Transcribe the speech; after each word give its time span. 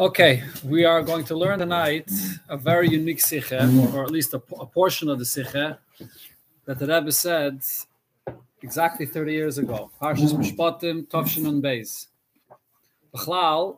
Okay, 0.00 0.42
we 0.64 0.86
are 0.86 1.02
going 1.02 1.24
to 1.26 1.36
learn 1.36 1.58
tonight 1.58 2.10
a 2.48 2.56
very 2.56 2.88
unique 2.88 3.20
sikha, 3.20 3.70
or 3.92 4.02
at 4.02 4.10
least 4.10 4.32
a, 4.32 4.40
a 4.58 4.64
portion 4.64 5.10
of 5.10 5.18
the 5.18 5.26
sikha 5.26 5.78
that 6.64 6.78
the 6.78 6.86
Rebbe 6.86 7.12
said 7.12 7.60
exactly 8.62 9.04
30 9.04 9.30
years 9.30 9.58
ago. 9.58 9.90
Parshas 10.00 10.32
Mishpatim, 10.32 11.06
Tovshin 11.06 11.60
Beis. 11.60 12.06
B'chlal, 13.14 13.76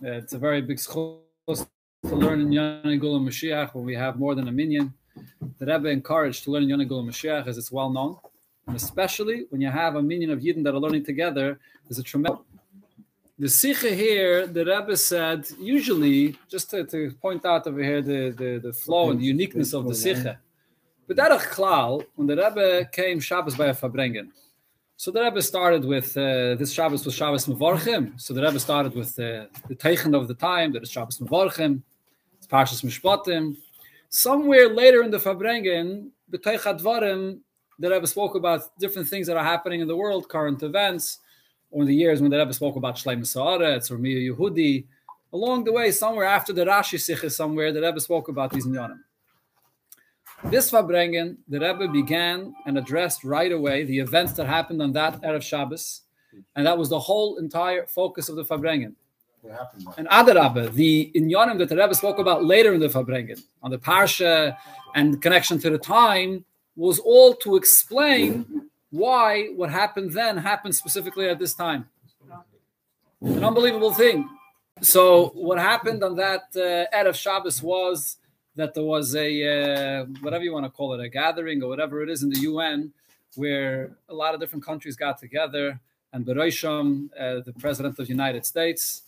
it's 0.00 0.32
a 0.32 0.38
very 0.38 0.62
big 0.62 0.78
schos 0.78 1.66
to 2.06 2.16
learn 2.16 2.40
in 2.40 2.50
Yonah 2.50 2.96
Gula 2.96 3.20
Mashiach 3.20 3.74
when 3.74 3.84
we 3.84 3.94
have 3.94 4.18
more 4.18 4.34
than 4.34 4.48
a 4.48 4.52
minyan. 4.52 4.94
The 5.58 5.66
Rebbe 5.66 5.90
encouraged 5.90 6.44
to 6.44 6.50
learn 6.50 6.62
in 6.62 6.70
Yonah 6.70 6.86
Gula 6.86 7.02
Mashiach 7.02 7.46
as 7.46 7.58
it's 7.58 7.70
well 7.70 7.90
known. 7.90 8.16
And 8.68 8.74
especially 8.74 9.44
when 9.50 9.60
you 9.60 9.68
have 9.68 9.96
a 9.96 10.02
minyan 10.02 10.30
of 10.30 10.38
Yidden 10.38 10.64
that 10.64 10.74
are 10.74 10.80
learning 10.80 11.04
together, 11.04 11.60
there's 11.86 11.98
a 11.98 12.02
tremendous 12.02 12.40
the 13.38 13.48
Sikha 13.48 13.90
here, 13.90 14.46
the 14.46 14.64
Rebbe 14.64 14.96
said, 14.96 15.46
usually, 15.60 16.36
just 16.48 16.70
to, 16.70 16.84
to 16.84 17.12
point 17.22 17.44
out 17.46 17.66
over 17.68 17.82
here 17.82 18.02
the, 18.02 18.30
the, 18.30 18.58
the 18.58 18.72
flow 18.72 19.10
and 19.10 19.20
the 19.20 19.24
uniqueness 19.24 19.72
of 19.72 19.86
the 19.86 19.94
Sikha. 19.94 20.40
But 21.06 21.16
that 21.16 21.30
klal, 21.40 22.04
when 22.16 22.26
the 22.26 22.36
Rebbe 22.36 22.86
came 22.90 23.20
Shabbos 23.20 23.56
by 23.56 23.66
a 23.66 23.74
Fabrengen, 23.74 24.28
so 24.96 25.12
the 25.12 25.22
Rebbe 25.22 25.40
started 25.40 25.84
with 25.84 26.16
uh, 26.16 26.56
this 26.56 26.72
Shabbos 26.72 27.04
was 27.06 27.14
Shabbos 27.14 27.46
Mevorchim. 27.46 28.20
So 28.20 28.34
the 28.34 28.42
Rebbe 28.42 28.58
started 28.58 28.94
with 28.96 29.10
uh, 29.20 29.46
the 29.68 29.76
Teichen 29.76 30.16
of 30.16 30.26
the 30.26 30.34
time, 30.34 30.72
that 30.72 30.82
is 30.82 30.90
Shabbos 30.90 31.18
Mevorchim, 31.18 31.82
it's 32.36 32.48
Parshas 32.48 32.82
Mishpatim. 32.84 33.56
Somewhere 34.08 34.68
later 34.68 35.02
in 35.04 35.12
the 35.12 35.18
Fabrengen, 35.18 36.08
the 36.28 36.38
Teichat 36.38 36.80
Dvarim, 36.80 37.38
the 37.78 37.88
Rebbe 37.88 38.06
spoke 38.08 38.34
about 38.34 38.76
different 38.80 39.06
things 39.06 39.28
that 39.28 39.36
are 39.36 39.44
happening 39.44 39.80
in 39.80 39.86
the 39.86 39.96
world, 39.96 40.28
current 40.28 40.60
events 40.64 41.20
or 41.70 41.82
in 41.82 41.88
the 41.88 41.94
years 41.94 42.20
when 42.20 42.30
the 42.30 42.38
Rebbe 42.38 42.52
spoke 42.52 42.76
about 42.76 42.96
Shleim 42.96 43.20
Saaretz 43.20 43.90
or 43.90 43.98
Mir 43.98 44.18
Yehudi, 44.18 44.86
along 45.32 45.64
the 45.64 45.72
way, 45.72 45.90
somewhere 45.90 46.26
after 46.26 46.52
the 46.52 46.64
Rashi 46.64 46.98
Sikha, 46.98 47.30
somewhere 47.30 47.72
the 47.72 47.82
Rebbe 47.82 48.00
spoke 48.00 48.28
about 48.28 48.50
these 48.50 48.66
Nyanim. 48.66 49.00
This 50.44 50.70
Fabrengen, 50.70 51.36
the 51.48 51.58
Rebbe 51.58 51.88
began 51.88 52.54
and 52.66 52.78
addressed 52.78 53.24
right 53.24 53.50
away 53.50 53.84
the 53.84 53.98
events 53.98 54.32
that 54.34 54.46
happened 54.46 54.80
on 54.80 54.92
that 54.92 55.20
Erev 55.22 55.42
Shabbos, 55.42 56.02
and 56.54 56.64
that 56.64 56.78
was 56.78 56.88
the 56.88 56.98
whole 56.98 57.38
entire 57.38 57.86
focus 57.86 58.28
of 58.28 58.36
the 58.36 58.44
Fabrengen. 58.44 58.94
And 59.96 60.08
Adarabba, 60.08 60.72
the 60.72 61.10
Inyanim 61.14 61.58
that 61.58 61.68
the 61.68 61.76
Rebbe 61.76 61.94
spoke 61.94 62.18
about 62.18 62.44
later 62.44 62.72
in 62.72 62.80
the 62.80 62.88
Fabrengen, 62.88 63.42
on 63.62 63.70
the 63.70 63.78
Parsha 63.78 64.56
and 64.94 65.20
connection 65.20 65.58
to 65.60 65.70
the 65.70 65.78
time, 65.78 66.44
was 66.76 66.98
all 67.00 67.34
to 67.34 67.56
explain 67.56 68.68
why 68.90 69.48
what 69.56 69.70
happened 69.70 70.12
then 70.12 70.38
happened 70.38 70.74
specifically 70.74 71.28
at 71.28 71.38
this 71.38 71.54
time. 71.54 71.88
An 73.20 73.44
unbelievable 73.44 73.92
thing. 73.92 74.28
So 74.80 75.32
what 75.34 75.58
happened 75.58 76.04
on 76.04 76.14
that 76.16 76.44
uh, 76.54 76.96
Erev 76.96 77.16
Shabbos 77.16 77.62
was 77.62 78.16
that 78.54 78.74
there 78.74 78.84
was 78.84 79.14
a 79.14 79.28
uh, 79.54 80.04
whatever 80.20 80.44
you 80.44 80.52
want 80.52 80.66
to 80.66 80.70
call 80.70 80.94
it, 80.94 81.00
a 81.00 81.08
gathering 81.08 81.62
or 81.62 81.68
whatever 81.68 82.02
it 82.02 82.08
is 82.08 82.22
in 82.22 82.30
the 82.30 82.40
UN, 82.40 82.92
where 83.34 83.96
a 84.08 84.14
lot 84.14 84.34
of 84.34 84.40
different 84.40 84.64
countries 84.64 84.96
got 84.96 85.18
together, 85.18 85.80
and 86.12 86.24
Beroisham, 86.24 87.08
uh, 87.18 87.40
the 87.44 87.52
president 87.58 87.98
of 87.98 88.06
the 88.06 88.12
United 88.12 88.46
States, 88.46 89.02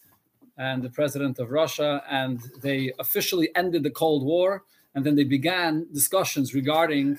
and 0.58 0.82
the 0.82 0.90
president 0.90 1.38
of 1.38 1.50
Russia, 1.50 2.02
and 2.08 2.40
they 2.62 2.92
officially 2.98 3.48
ended 3.56 3.82
the 3.82 3.90
Cold 3.90 4.24
War, 4.24 4.64
and 4.94 5.04
then 5.04 5.14
they 5.14 5.24
began 5.24 5.86
discussions 5.92 6.52
regarding 6.54 7.18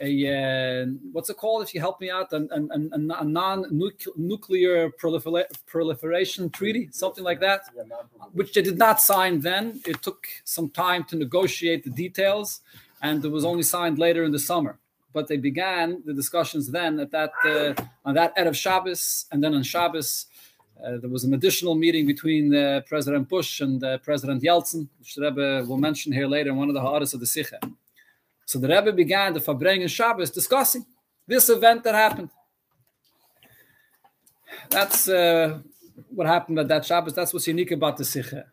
a 0.00 0.82
uh, 0.82 0.86
what's 1.12 1.30
it 1.30 1.36
called? 1.36 1.62
If 1.62 1.74
you 1.74 1.80
help 1.80 2.00
me 2.00 2.10
out, 2.10 2.32
a, 2.32 2.38
non-nuclear 3.24 4.90
proliferation 4.90 6.50
treaty, 6.50 6.88
something 6.92 7.24
like 7.24 7.40
that, 7.40 7.62
which 8.32 8.52
they 8.52 8.62
did 8.62 8.78
not 8.78 9.00
sign 9.00 9.40
then. 9.40 9.80
It 9.86 10.02
took 10.02 10.26
some 10.44 10.70
time 10.70 11.04
to 11.04 11.16
negotiate 11.16 11.84
the 11.84 11.90
details, 11.90 12.60
and 13.02 13.24
it 13.24 13.28
was 13.28 13.44
only 13.44 13.62
signed 13.62 13.98
later 13.98 14.24
in 14.24 14.32
the 14.32 14.38
summer. 14.38 14.78
But 15.12 15.26
they 15.26 15.38
began 15.38 16.02
the 16.04 16.14
discussions 16.14 16.70
then 16.70 17.00
at 17.00 17.10
that 17.10 17.32
uh, 17.44 17.74
on 18.04 18.14
that 18.14 18.36
Erev 18.36 18.54
Shabbos, 18.54 19.26
and 19.32 19.42
then 19.42 19.54
on 19.54 19.62
Shabbos. 19.62 20.26
Uh, 20.84 20.96
there 20.98 21.10
was 21.10 21.24
an 21.24 21.34
additional 21.34 21.74
meeting 21.74 22.06
between 22.06 22.54
uh, 22.54 22.80
President 22.86 23.28
Bush 23.28 23.60
and 23.60 23.82
uh, 23.82 23.98
President 23.98 24.44
Yeltsin, 24.44 24.86
which 25.00 25.16
the 25.16 25.22
Rebbe 25.22 25.64
will 25.66 25.76
mention 25.76 26.12
here 26.12 26.28
later 26.28 26.50
in 26.50 26.56
one 26.56 26.68
of 26.68 26.74
the 26.74 26.80
ha'aras 26.80 27.14
of 27.14 27.18
the 27.18 27.26
Sikha. 27.26 27.58
So 28.48 28.58
the 28.58 28.66
Rebbe 28.66 28.94
began 28.94 29.34
the 29.34 29.40
Fabrengen 29.40 29.90
Shabbos 29.90 30.30
discussing 30.30 30.86
this 31.26 31.50
event 31.50 31.84
that 31.84 31.94
happened. 31.94 32.30
That's 34.70 35.06
uh, 35.06 35.58
what 36.08 36.26
happened 36.26 36.58
at 36.58 36.66
that 36.68 36.86
Shabbos. 36.86 37.12
That's 37.12 37.34
what's 37.34 37.46
unique 37.46 37.72
about 37.72 37.98
the 37.98 38.06
Sikha. 38.06 38.46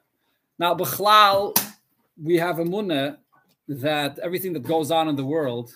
Now, 0.59 0.75
Bechlal, 0.75 1.57
we 2.22 2.35
have 2.35 2.59
a 2.59 2.66
munah 2.66 3.16
that 3.69 4.19
everything 4.19 4.51
that 4.51 4.63
goes 4.63 4.91
on 4.91 5.07
in 5.07 5.16
the 5.16 5.23
world 5.23 5.73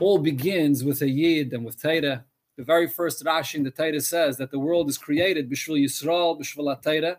all 0.00 0.18
begins 0.18 0.84
with 0.84 1.00
a 1.00 1.08
Yid 1.08 1.54
and 1.54 1.64
with 1.64 1.80
Teda. 1.80 2.24
The 2.58 2.62
very 2.62 2.86
first 2.86 3.24
Rashi 3.24 3.54
in 3.54 3.62
the 3.62 3.70
Teda 3.70 4.02
says 4.02 4.36
that 4.36 4.50
the 4.50 4.58
world 4.58 4.90
is 4.90 4.98
created 4.98 5.50
Bishvil 5.50 5.82
Yisrael, 5.82 6.38
Bishvil 6.38 6.82
Teda. 6.82 7.16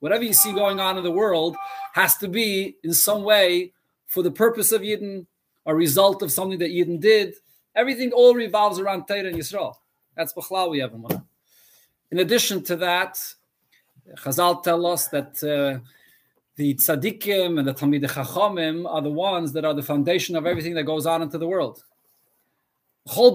Whatever 0.00 0.24
you 0.24 0.32
see 0.32 0.52
going 0.52 0.80
on 0.80 0.98
in 0.98 1.04
the 1.04 1.12
world 1.12 1.56
has 1.92 2.16
to 2.16 2.26
be 2.26 2.76
in 2.82 2.92
some 2.92 3.22
way 3.22 3.72
for 4.08 4.24
the 4.24 4.32
purpose 4.32 4.72
of 4.72 4.82
Yidden 4.82 5.26
a 5.66 5.74
result 5.74 6.22
of 6.22 6.32
something 6.32 6.58
that 6.60 6.70
Yidden 6.70 7.00
did. 7.00 7.34
Everything 7.74 8.12
all 8.12 8.34
revolves 8.34 8.78
around 8.78 9.06
Torah 9.06 9.26
and 9.26 9.36
Yisrael. 9.36 9.74
That's 10.16 10.32
Bechlal 10.32 10.70
we 10.70 10.78
have 10.78 10.94
in 10.94 11.04
In 12.10 12.20
addition 12.20 12.62
to 12.64 12.76
that, 12.76 13.18
Chazal 14.14 14.62
tell 14.62 14.86
us 14.86 15.08
that 15.08 15.42
uh, 15.42 15.80
the 16.54 16.74
tzaddikim 16.74 17.58
and 17.58 17.68
the 17.68 17.74
Talmidei 17.74 18.08
Chachamim 18.08 18.88
are 18.88 19.02
the 19.02 19.10
ones 19.10 19.52
that 19.52 19.64
are 19.64 19.74
the 19.74 19.82
foundation 19.82 20.36
of 20.36 20.46
everything 20.46 20.74
that 20.74 20.84
goes 20.84 21.04
on 21.04 21.22
into 21.22 21.36
the 21.36 21.46
world. 21.46 21.82
Who 23.08 23.28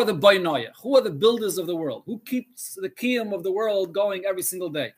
are 0.00 0.04
the 0.04 0.14
Bainayach? 0.14 0.72
Who 0.82 0.96
are 0.96 1.02
the 1.02 1.10
builders 1.10 1.58
of 1.58 1.66
the 1.66 1.76
world? 1.76 2.02
Who 2.06 2.20
keeps 2.20 2.74
the 2.74 2.90
kiyum 2.90 3.34
of 3.34 3.42
the 3.42 3.52
world 3.52 3.92
going 3.92 4.24
every 4.24 4.42
single 4.42 4.70
day? 4.70 4.92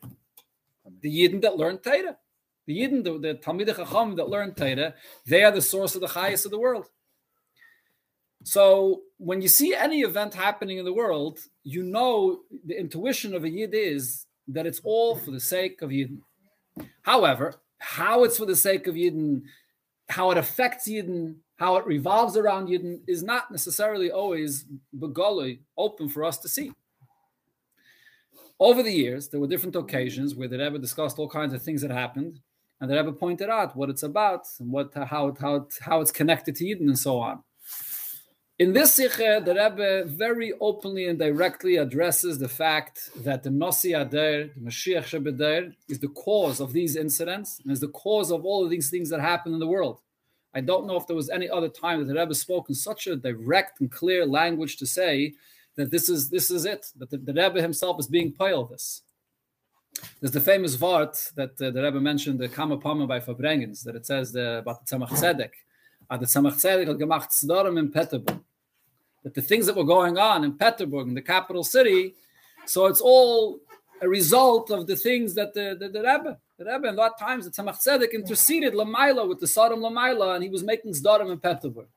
The 1.01 1.09
Yidden 1.09 1.41
that 1.41 1.57
learn 1.57 1.79
Torah. 1.79 2.17
The 2.67 2.77
Yidden, 2.77 3.03
the, 3.03 3.17
the 3.17 3.35
Talmidei 3.35 3.75
Chacham 3.75 4.15
that 4.15 4.29
learn 4.29 4.53
Torah, 4.53 4.93
they 5.25 5.43
are 5.43 5.51
the 5.51 5.61
source 5.61 5.95
of 5.95 6.01
the 6.01 6.07
highest 6.07 6.45
of 6.45 6.51
the 6.51 6.59
world. 6.59 6.89
So 8.43 9.01
when 9.17 9.41
you 9.41 9.47
see 9.47 9.73
any 9.75 10.01
event 10.01 10.33
happening 10.33 10.77
in 10.77 10.85
the 10.85 10.93
world, 10.93 11.39
you 11.63 11.83
know 11.83 12.41
the 12.65 12.79
intuition 12.79 13.35
of 13.35 13.43
a 13.43 13.49
Yid 13.49 13.73
is 13.73 14.25
that 14.47 14.65
it's 14.65 14.81
all 14.83 15.15
for 15.15 15.31
the 15.31 15.39
sake 15.39 15.81
of 15.81 15.91
Yidden. 15.91 16.21
However, 17.03 17.55
how 17.77 18.23
it's 18.23 18.37
for 18.37 18.45
the 18.45 18.55
sake 18.55 18.87
of 18.87 18.95
Yidden, 18.95 19.43
how 20.09 20.31
it 20.31 20.37
affects 20.37 20.87
Yidden, 20.87 21.35
how 21.57 21.77
it 21.77 21.85
revolves 21.85 22.35
around 22.35 22.67
Yidden 22.67 23.01
is 23.07 23.21
not 23.21 23.51
necessarily 23.51 24.11
always 24.11 24.65
begolly 24.97 25.61
open 25.77 26.09
for 26.09 26.23
us 26.23 26.37
to 26.39 26.49
see. 26.49 26.71
Over 28.59 28.83
the 28.83 28.91
years, 28.91 29.29
there 29.29 29.39
were 29.39 29.47
different 29.47 29.75
occasions 29.75 30.35
where 30.35 30.47
the 30.47 30.57
Rebbe 30.57 30.79
discussed 30.79 31.17
all 31.17 31.29
kinds 31.29 31.53
of 31.53 31.61
things 31.61 31.81
that 31.81 31.91
happened, 31.91 32.39
and 32.81 32.89
the 32.89 32.95
Rebbe 32.95 33.13
pointed 33.13 33.49
out 33.49 33.75
what 33.75 33.89
it's 33.91 34.03
about 34.03 34.47
and 34.59 34.71
what 34.71 34.91
how 34.93 35.33
how 35.39 35.67
how 35.79 36.01
it's 36.01 36.11
connected 36.11 36.55
to 36.57 36.65
Eden 36.65 36.89
and 36.89 36.99
so 36.99 37.19
on. 37.19 37.43
In 38.57 38.73
this 38.73 38.93
sikha, 38.93 39.41
the 39.43 39.55
Rebbe 39.55 40.05
very 40.05 40.53
openly 40.59 41.07
and 41.07 41.17
directly 41.17 41.77
addresses 41.77 42.37
the 42.37 42.49
fact 42.49 43.09
that 43.23 43.41
the 43.43 43.49
Nasi 43.49 43.93
Ader, 43.93 44.51
the 44.55 44.61
Mashiach 44.61 45.05
Shebeder, 45.05 45.73
is 45.87 45.99
the 45.99 46.09
cause 46.09 46.59
of 46.59 46.73
these 46.73 46.95
incidents 46.95 47.59
and 47.63 47.71
is 47.71 47.79
the 47.79 47.87
cause 47.87 48.31
of 48.31 48.45
all 48.45 48.63
of 48.63 48.69
these 48.69 48.89
things 48.89 49.09
that 49.09 49.19
happen 49.19 49.53
in 49.53 49.59
the 49.59 49.67
world. 49.67 50.01
I 50.53 50.61
don't 50.61 50.85
know 50.85 50.97
if 50.97 51.07
there 51.07 51.15
was 51.15 51.29
any 51.29 51.49
other 51.49 51.69
time 51.69 51.99
that 51.99 52.05
the 52.13 52.19
Rebbe 52.19 52.35
spoke 52.35 52.69
in 52.69 52.75
such 52.75 53.07
a 53.07 53.15
direct 53.15 53.79
and 53.79 53.91
clear 53.91 54.25
language 54.25 54.77
to 54.77 54.85
say 54.85 55.33
that 55.75 55.89
this 55.89 56.09
is 56.09 56.29
this 56.29 56.51
is 56.51 56.65
it, 56.65 56.87
that 56.97 57.09
the, 57.09 57.17
the 57.17 57.33
Rebbe 57.33 57.61
himself 57.61 57.99
is 57.99 58.07
being 58.07 58.31
pale 58.33 58.65
this. 58.65 59.01
There's 60.19 60.31
the 60.31 60.41
famous 60.41 60.75
Vart 60.75 61.33
that 61.35 61.61
uh, 61.61 61.71
the 61.71 61.81
Rebbe 61.83 61.99
mentioned, 61.99 62.39
the 62.39 62.49
Kama 62.49 62.77
Pama 62.77 63.07
by 63.07 63.19
Fabrengens, 63.19 63.83
that 63.83 63.95
it 63.95 64.05
says 64.05 64.31
the, 64.31 64.59
about 64.59 64.85
the 64.85 64.95
Tzemach 64.95 65.09
Tzedek. 65.09 65.51
Uh, 66.09 66.17
the 66.17 66.25
Tzemach 66.25 66.53
Tzedek 66.53 67.77
in. 67.77 68.41
That 69.23 69.33
the 69.35 69.41
things 69.41 69.65
that 69.67 69.75
were 69.75 69.83
going 69.83 70.17
on 70.17 70.43
in 70.43 70.57
Peterburg, 70.57 71.07
in 71.07 71.13
the 71.13 71.21
capital 71.21 71.63
city, 71.63 72.15
so 72.65 72.87
it's 72.87 73.01
all 73.01 73.59
a 74.01 74.09
result 74.09 74.71
of 74.71 74.87
the 74.87 74.95
things 74.95 75.35
that 75.35 75.53
the, 75.53 75.77
the, 75.79 75.89
the 75.89 75.99
Rebbe, 75.99 76.39
the 76.57 76.65
Rebbe 76.65 76.87
in 76.87 76.95
that 76.95 77.19
times, 77.19 77.45
the 77.45 77.51
Tzemach 77.51 77.77
Tzedek 77.77 78.13
interceded 78.13 78.73
Lamaila 78.73 79.27
with 79.27 79.39
the 79.39 79.47
Sodom 79.47 79.79
Lamaila, 79.79 80.35
and 80.35 80.43
he 80.43 80.49
was 80.49 80.63
making 80.63 80.91
Zdarim 80.93 81.31
in 81.31 81.39
Peterburg. 81.39 81.87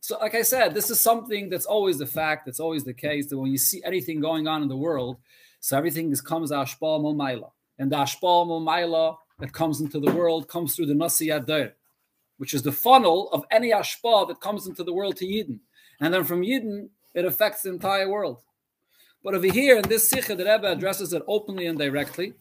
So, 0.00 0.18
like 0.18 0.34
I 0.34 0.42
said, 0.42 0.72
this 0.74 0.88
is 0.88 0.98
something 0.98 1.50
that's 1.50 1.66
always 1.66 1.98
the 1.98 2.06
fact, 2.06 2.46
that's 2.46 2.60
always 2.60 2.84
the 2.84 2.94
case, 2.94 3.26
that 3.28 3.38
when 3.38 3.50
you 3.50 3.58
see 3.58 3.82
anything 3.84 4.20
going 4.20 4.48
on 4.48 4.62
in 4.62 4.68
the 4.68 4.76
world, 4.76 5.18
so 5.60 5.76
everything 5.76 6.10
is 6.10 6.20
comes 6.20 6.50
ashpa 6.50 7.00
maila, 7.00 7.50
and 7.78 7.92
the 7.92 7.96
ashpa 7.96 8.46
maila 8.46 9.16
that 9.38 9.52
comes 9.52 9.80
into 9.80 10.00
the 10.00 10.12
world 10.12 10.48
comes 10.48 10.74
through 10.74 10.86
the 10.86 10.94
nasi 10.94 11.30
ader, 11.30 11.74
which 12.38 12.54
is 12.54 12.62
the 12.62 12.72
funnel 12.72 13.30
of 13.32 13.44
any 13.50 13.70
ashpa 13.70 14.26
that 14.26 14.40
comes 14.40 14.66
into 14.66 14.82
the 14.82 14.92
world 14.92 15.16
to 15.16 15.26
Yidden, 15.26 15.60
and 16.00 16.12
then 16.12 16.24
from 16.24 16.42
Yidden 16.42 16.88
it 17.14 17.24
affects 17.24 17.62
the 17.62 17.70
entire 17.70 18.08
world. 18.08 18.42
But 19.22 19.34
over 19.34 19.46
here 19.46 19.76
in 19.76 19.88
this 19.88 20.08
Sikha, 20.08 20.34
the 20.34 20.44
Rebbe 20.44 20.70
addresses 20.70 21.12
it 21.12 21.22
openly 21.28 21.66
and 21.66 21.78
directly. 21.78 22.32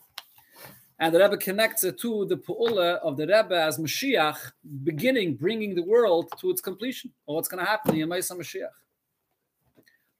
And 0.98 1.14
the 1.14 1.20
Rebbe 1.20 1.38
connects 1.38 1.84
it 1.84 1.98
to 2.00 2.26
the 2.26 2.38
Pu'ula 2.38 3.00
of 3.00 3.18
the 3.18 3.28
Rebbe 3.28 3.54
as 3.54 3.78
Mashiach, 3.78 4.52
beginning, 4.84 5.36
bringing 5.36 5.76
the 5.76 5.84
world 5.84 6.32
to 6.40 6.50
its 6.50 6.62
completion, 6.62 7.12
or 7.26 7.36
what's 7.36 7.48
going 7.48 7.64
to 7.64 7.70
happen 7.70 7.96
in 7.96 8.08
Yemaisa 8.08 8.38
Mashiach. 8.38 8.68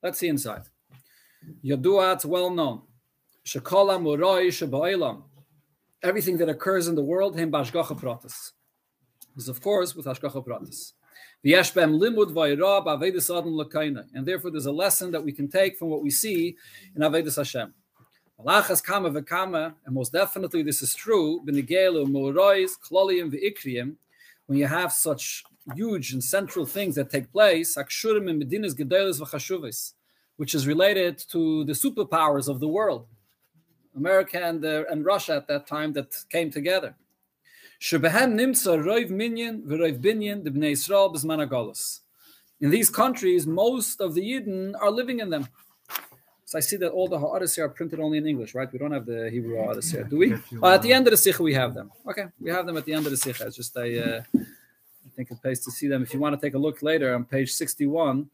Let's 0.02 0.20
see 0.20 0.28
inside. 0.28 0.64
Yadua, 1.64 2.16
it's 2.16 2.26
well 2.26 2.50
known. 2.50 2.82
Shekola 3.50 4.00
Muroi 4.00 4.50
Shaba'ilam. 4.50 5.24
Everything 6.04 6.38
that 6.38 6.50
occurs 6.50 6.88
in 6.88 6.94
the 6.94 7.02
world, 7.02 7.36
him 7.36 7.52
Bashgacha 7.52 8.00
Pratis. 8.00 8.52
Is 9.36 9.50
of 9.50 9.60
course 9.60 9.96
with 9.96 10.06
Hashgacha 10.06 10.46
Pratis. 10.46 10.94
And 14.14 14.26
therefore, 14.28 14.52
there's 14.52 14.68
a 14.68 14.72
lesson 14.72 15.10
that 15.10 15.24
we 15.24 15.32
can 15.32 15.48
take 15.48 15.78
from 15.78 15.88
what 15.90 16.04
we 16.04 16.12
see 16.12 16.58
in 16.96 17.02
Avedis 17.02 17.38
Hashem. 17.38 17.74
Malachas 18.40 18.84
kama 18.84 19.10
v'kama, 19.10 19.74
and 19.84 19.96
most 19.96 20.14
definitely 20.14 20.62
this 20.62 20.84
is 20.84 20.94
true, 20.94 21.42
b'nigelu 21.44 22.06
morois, 22.06 22.74
klolium 22.80 23.32
v'ikriim, 23.34 23.96
when 24.46 24.60
you 24.60 24.68
have 24.68 24.94
such 24.94 25.44
huge 25.74 26.14
and 26.14 26.24
central 26.24 26.68
things 26.68 26.94
that 26.94 27.10
take 27.10 27.32
place, 27.32 27.76
akshurim 27.78 28.30
and 28.30 28.44
medinas 28.44 28.76
gedolis 28.76 29.20
v'chashuvis, 29.20 29.94
which 30.36 30.54
is 30.54 30.68
related 30.68 31.18
to 31.18 31.64
the 31.64 31.74
superpowers 31.74 32.48
of 32.48 32.60
the 32.60 32.68
world, 32.68 33.08
America 34.04 34.40
and, 34.50 34.64
uh, 34.64 34.84
and 34.92 35.06
Russia 35.14 35.34
at 35.42 35.48
that 35.48 35.64
time 35.76 35.94
that 35.94 36.10
came 36.36 36.50
together. 36.60 36.92
Shebehem 37.88 38.32
nimsa 38.40 38.72
roiv 38.90 39.10
minyan 39.10 39.56
v'roiv 39.70 39.98
binyan 40.06 40.44
the 40.44 40.52
bnei 40.52 40.74
Yisrael 40.74 41.08
b'zman 41.14 42.02
In 42.60 42.70
these 42.70 42.90
countries, 42.90 43.48
most 43.48 44.02
of 44.02 44.10
the 44.16 44.22
Yidden 44.22 44.74
are 44.82 44.92
living 44.92 45.20
in 45.20 45.30
them. 45.30 45.48
So 46.50 46.58
I 46.58 46.62
see 46.62 46.78
that 46.78 46.92
all 46.98 47.08
the 47.08 47.20
Ha'aris 47.20 47.56
here 47.56 47.66
are 47.66 47.70
printed 47.70 48.00
only 48.00 48.18
in 48.18 48.26
English, 48.26 48.56
right? 48.56 48.70
We 48.74 48.80
don't 48.80 48.92
have 48.92 49.06
the 49.06 49.30
Hebrew 49.30 49.56
Ha'aris 49.62 49.92
here, 49.92 50.04
do 50.04 50.18
we? 50.18 50.34
At 50.64 50.82
the 50.82 50.92
end 50.92 51.06
of 51.08 51.12
the 51.12 51.18
Sikha, 51.18 51.44
we 51.44 51.54
have 51.54 51.76
them. 51.76 51.92
Okay, 52.10 52.26
we 52.40 52.50
have 52.50 52.66
them 52.66 52.76
at 52.76 52.86
the 52.86 52.94
end 52.94 53.06
of 53.06 53.12
the 53.12 53.18
Sikha. 53.18 53.46
It's 53.46 53.56
just 53.56 53.78
I, 53.78 53.98
uh, 54.00 54.22
I 54.36 55.10
think 55.16 55.30
it 55.32 55.38
pays 55.44 55.60
to 55.66 55.72
see 55.72 55.88
them. 55.88 56.02
If 56.02 56.14
you 56.14 56.20
want 56.20 56.34
to 56.36 56.42
take 56.46 56.56
a 56.56 56.58
look 56.58 56.82
later 56.82 57.14
on 57.14 57.24
page 57.24 57.52
61, 57.52 58.28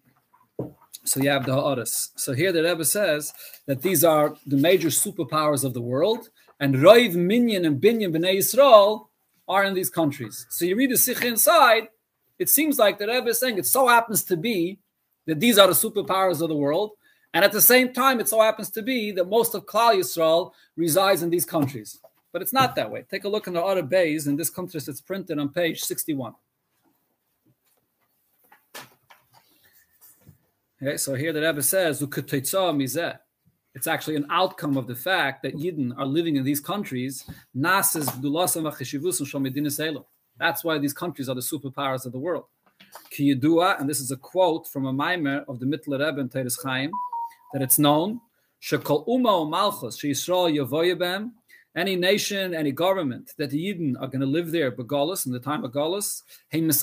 so 1.05 1.21
you 1.21 1.29
have 1.29 1.45
the 1.45 1.53
Ha'aris. 1.53 2.11
So 2.15 2.33
here 2.33 2.51
the 2.51 2.63
Rebbe 2.63 2.85
says 2.85 3.33
that 3.67 3.81
these 3.81 4.03
are 4.03 4.35
the 4.45 4.57
major 4.57 4.89
superpowers 4.89 5.63
of 5.63 5.73
the 5.73 5.81
world, 5.81 6.29
and 6.59 6.75
Roiv, 6.75 7.15
Minyan, 7.15 7.65
and 7.65 7.81
Binyan, 7.81 8.15
Bnei 8.15 8.37
Yisrael 8.37 9.07
are 9.47 9.63
in 9.63 9.73
these 9.73 9.89
countries. 9.89 10.45
So 10.49 10.65
you 10.65 10.75
read 10.75 10.91
the 10.91 10.97
Sikha 10.97 11.27
inside, 11.27 11.89
it 12.39 12.49
seems 12.49 12.79
like 12.79 12.97
the 12.97 13.07
Rebbe 13.07 13.29
is 13.29 13.39
saying 13.39 13.57
it 13.57 13.65
so 13.65 13.87
happens 13.87 14.23
to 14.25 14.37
be 14.37 14.79
that 15.27 15.39
these 15.39 15.57
are 15.57 15.67
the 15.67 15.73
superpowers 15.73 16.41
of 16.41 16.49
the 16.49 16.55
world, 16.55 16.91
and 17.33 17.43
at 17.43 17.51
the 17.51 17.61
same 17.61 17.91
time, 17.91 18.19
it 18.19 18.29
so 18.29 18.41
happens 18.41 18.69
to 18.71 18.81
be 18.81 19.11
that 19.11 19.27
most 19.27 19.55
of 19.55 19.65
Klal 19.65 19.97
Yisrael 19.97 20.51
resides 20.77 21.21
in 21.21 21.29
these 21.29 21.45
countries. 21.45 21.99
But 22.31 22.41
it's 22.41 22.53
not 22.53 22.75
that 22.75 22.91
way. 22.91 23.05
Take 23.09 23.23
a 23.25 23.29
look 23.29 23.47
in 23.47 23.53
the 23.53 23.63
other 23.63 23.83
bays 23.83 24.27
in 24.27 24.35
this 24.35 24.49
country 24.49 24.79
that's 24.85 25.01
printed 25.01 25.39
on 25.39 25.49
page 25.49 25.81
61. 25.81 26.33
Okay, 30.81 30.97
so 30.97 31.15
here 31.15 31.31
the 31.31 31.41
Rebbe 31.41 31.63
says, 31.63 32.01
it's 33.75 33.87
actually 33.87 34.15
an 34.15 34.27
outcome 34.29 34.77
of 34.77 34.87
the 34.87 34.95
fact 34.95 35.41
that 35.43 35.55
Yidden 35.55 35.97
are 35.97 36.05
living 36.05 36.35
in 36.35 36.43
these 36.43 36.59
countries. 36.59 37.23
That's 37.53 37.95
why 40.63 40.77
these 40.77 40.93
countries 40.93 41.29
are 41.29 41.35
the 41.35 41.41
superpowers 41.41 42.05
of 42.05 42.11
the 42.11 42.19
world. 42.19 42.45
And 43.17 43.89
this 43.89 44.01
is 44.01 44.11
a 44.11 44.17
quote 44.17 44.67
from 44.67 44.85
a 44.85 44.93
mimer 44.93 45.45
of 45.47 45.59
the 45.59 45.65
Mittler 45.65 46.05
Rebbe 46.05 46.19
in 46.19 46.27
Teres 46.27 46.59
Chaim 46.61 46.91
that 47.53 47.61
it's 47.61 47.79
known. 47.79 48.19
Any 51.77 51.95
nation, 51.95 52.53
any 52.53 52.71
government 52.71 53.33
that 53.37 53.49
the 53.49 53.65
Yidden 53.65 53.95
are 54.01 54.07
going 54.07 54.21
to 54.21 54.25
live 54.25 54.51
there, 54.51 54.71
Begalis, 54.71 55.25
in 55.25 55.31
the 55.31 55.39
time 55.39 55.63
of 55.63 55.73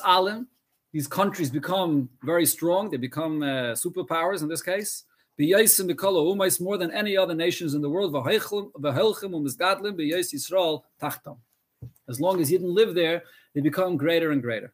Alim, 0.05 0.49
these 0.93 1.07
countries 1.07 1.51
become 1.51 2.09
very 2.23 2.47
strong, 2.47 2.91
they 2.91 2.99
become 2.99 3.43
uh, 3.43 3.73
superpowers 3.73 4.43
in 4.43 4.49
this 4.49 4.63
case. 4.63 5.05
More 5.39 6.79
than 6.79 6.91
any 6.93 7.17
other 7.17 7.35
nations 7.35 7.75
in 7.75 7.81
the 7.81 7.89
world. 7.89 8.15
As 12.09 12.21
long 12.21 12.41
as 12.41 12.51
Yidden 12.51 12.75
live 12.75 12.95
there, 12.95 13.23
they 13.55 13.61
become 13.61 13.97
greater 13.97 14.31
and 14.31 14.43
greater. 14.43 14.73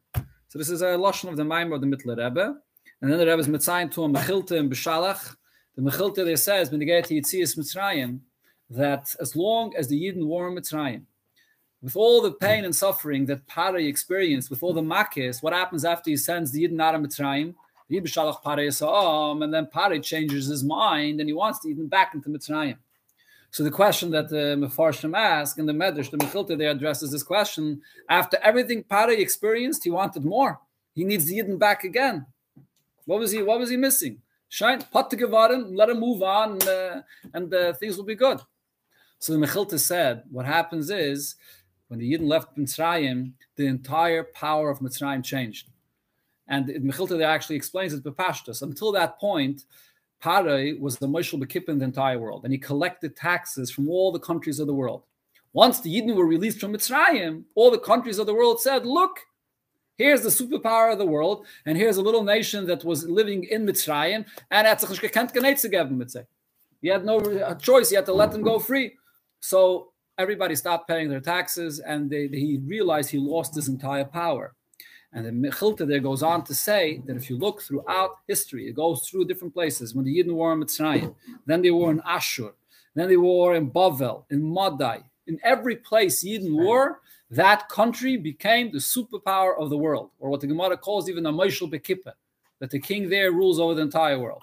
So 0.48 0.58
this 0.58 0.68
is 0.68 0.82
a 0.82 0.86
lashon 0.86 1.28
of 1.28 1.36
the 1.36 1.44
Maimor 1.44 1.76
of 1.76 1.80
the 1.80 1.86
Mittler 1.86 2.16
Rebbe. 2.16 2.56
And 3.00 3.10
then 3.10 3.18
the 3.18 3.26
Rebbe 3.26 3.38
is 3.38 3.46
to 3.46 3.52
a 3.52 4.08
mechilta 4.08 4.58
and 4.58 4.70
b'shalach, 4.70 5.36
the 5.76 5.82
Mechilta 5.82 6.24
there 6.24 6.36
says, 6.36 6.70
that 8.70 9.14
as 9.20 9.36
long 9.36 9.74
as 9.76 9.88
the 9.88 10.02
Yidden 10.02 10.26
were 10.26 10.48
in 10.48 10.56
Mitzrayim, 10.56 11.02
with 11.82 11.96
all 11.96 12.20
the 12.20 12.32
pain 12.32 12.64
and 12.64 12.74
suffering 12.74 13.26
that 13.26 13.46
Pari 13.46 13.86
experienced, 13.86 14.50
with 14.50 14.62
all 14.62 14.72
the 14.72 14.82
makis, 14.82 15.42
what 15.42 15.52
happens 15.52 15.84
after 15.84 16.10
he 16.10 16.16
sends 16.16 16.50
the 16.50 16.64
Yidden 16.64 16.80
out 16.80 16.94
of 16.94 17.02
Mitzrayim? 17.02 17.54
And 17.90 19.54
then 19.54 19.66
Pari 19.66 20.00
changes 20.00 20.46
his 20.46 20.62
mind 20.64 21.20
and 21.20 21.28
he 21.28 21.32
wants 21.32 21.60
the 21.60 21.74
Yidden 21.74 21.88
back 21.88 22.14
into 22.14 22.28
Mitzrayim. 22.28 22.76
So 23.50 23.62
the 23.64 23.70
question 23.70 24.10
that 24.10 24.28
the 24.28 24.56
Mefarshim 24.58 25.16
ask 25.16 25.58
in 25.58 25.64
the 25.64 25.72
Medrash, 25.72 26.10
the 26.10 26.18
Mechilta 26.18 26.58
there 26.58 26.70
addresses 26.70 27.12
this 27.12 27.22
question. 27.22 27.80
After 28.10 28.36
everything 28.42 28.82
Pari 28.82 29.22
experienced, 29.22 29.84
he 29.84 29.90
wanted 29.90 30.24
more. 30.24 30.60
He 30.94 31.04
needs 31.04 31.24
the 31.26 31.38
Yidden 31.38 31.58
back 31.58 31.84
again. 31.84 32.26
What 33.06 33.20
was 33.20 33.30
he? 33.30 33.42
What 33.42 33.58
was 33.58 33.70
he 33.70 33.78
missing? 33.78 34.20
Shine, 34.50 34.82
pot 34.82 35.10
geworden, 35.10 35.74
let 35.74 35.88
him 35.88 36.00
move 36.00 36.22
on, 36.22 36.52
and, 36.52 36.68
uh, 36.68 37.02
and 37.32 37.54
uh, 37.54 37.72
things 37.74 37.96
will 37.96 38.04
be 38.04 38.14
good. 38.14 38.40
So 39.18 39.32
the 39.32 39.38
Mechilta 39.38 39.78
said, 39.78 40.24
what 40.30 40.46
happens 40.46 40.90
is, 40.90 41.36
when 41.88 41.98
the 41.98 42.12
Yidden 42.12 42.28
left 42.28 42.56
Mitzrayim, 42.56 43.32
the 43.56 43.66
entire 43.66 44.24
power 44.24 44.70
of 44.70 44.78
Mitzrayim 44.78 45.24
changed. 45.24 45.70
And 46.46 46.66
the 46.66 46.78
Mechilta 46.78 47.22
actually 47.24 47.56
explains 47.56 47.92
it 47.92 48.04
Bepashtas. 48.04 48.62
Until 48.62 48.92
that 48.92 49.18
point, 49.18 49.64
Paray 50.22 50.78
was 50.78 50.96
the 50.96 51.06
Moshel 51.06 51.42
Bekip 51.42 51.68
in 51.68 51.78
the 51.78 51.84
entire 51.84 52.18
world, 52.18 52.44
and 52.44 52.52
he 52.52 52.58
collected 52.58 53.16
taxes 53.16 53.70
from 53.70 53.88
all 53.88 54.12
the 54.12 54.18
countries 54.18 54.58
of 54.58 54.66
the 54.66 54.74
world. 54.74 55.04
Once 55.52 55.80
the 55.80 55.94
Yidden 55.94 56.14
were 56.14 56.26
released 56.26 56.60
from 56.60 56.72
Mitzrayim, 56.72 57.44
all 57.54 57.70
the 57.70 57.78
countries 57.78 58.18
of 58.18 58.26
the 58.26 58.34
world 58.34 58.60
said, 58.60 58.86
Look, 58.86 59.20
Here's 59.98 60.22
the 60.22 60.28
superpower 60.28 60.92
of 60.92 60.98
the 60.98 61.06
world, 61.06 61.44
and 61.66 61.76
here's 61.76 61.96
a 61.96 62.02
little 62.02 62.22
nation 62.22 62.66
that 62.66 62.84
was 62.84 63.04
living 63.08 63.42
in 63.42 63.66
Mitzrayim, 63.66 64.24
and 64.52 64.66
He 66.80 66.88
had 66.88 67.04
no 67.04 67.18
uh, 67.18 67.54
choice; 67.56 67.90
he 67.90 67.96
had 67.96 68.06
to 68.06 68.12
let 68.12 68.30
them 68.30 68.42
go 68.42 68.60
free. 68.60 68.92
So 69.40 69.92
everybody 70.18 70.56
stopped 70.56 70.88
paying 70.88 71.08
their 71.08 71.20
taxes, 71.20 71.78
and 71.78 72.10
they, 72.10 72.28
he 72.28 72.58
realized 72.64 73.10
he 73.10 73.18
lost 73.18 73.54
his 73.54 73.68
entire 73.68 74.04
power. 74.04 74.54
And 75.12 75.24
the 75.24 75.30
Mechilta 75.30 75.86
there 75.86 76.00
goes 76.00 76.22
on 76.22 76.44
to 76.44 76.54
say 76.54 77.02
that 77.06 77.16
if 77.16 77.30
you 77.30 77.38
look 77.38 77.62
throughout 77.62 78.18
history, 78.26 78.68
it 78.68 78.74
goes 78.74 79.08
through 79.08 79.24
different 79.24 79.54
places. 79.54 79.94
When 79.94 80.04
the 80.04 80.14
Yidden 80.14 80.34
were 80.34 80.52
in 80.52 80.60
Mitzrayim, 80.60 81.14
then 81.46 81.62
they 81.62 81.70
were 81.70 81.90
in 81.90 82.02
Ashur, 82.04 82.52
then 82.94 83.08
they 83.08 83.16
were 83.16 83.54
in 83.54 83.70
Bavel, 83.70 84.24
in 84.30 84.42
Madai. 84.42 85.02
In 85.26 85.40
every 85.42 85.76
place 85.76 86.24
Yidden 86.24 86.66
were, 86.66 87.00
that 87.30 87.68
country 87.68 88.16
became 88.16 88.70
the 88.70 88.78
superpower 88.78 89.58
of 89.58 89.70
the 89.70 89.78
world, 89.78 90.10
or 90.18 90.30
what 90.30 90.40
the 90.40 90.46
Gemara 90.46 90.76
calls 90.76 91.08
even 91.08 91.26
a 91.26 91.32
Moshel 91.32 91.70
Bekippah, 91.70 92.14
that 92.58 92.70
the 92.70 92.80
king 92.80 93.08
there 93.08 93.32
rules 93.32 93.60
over 93.60 93.74
the 93.74 93.82
entire 93.82 94.18
world. 94.18 94.42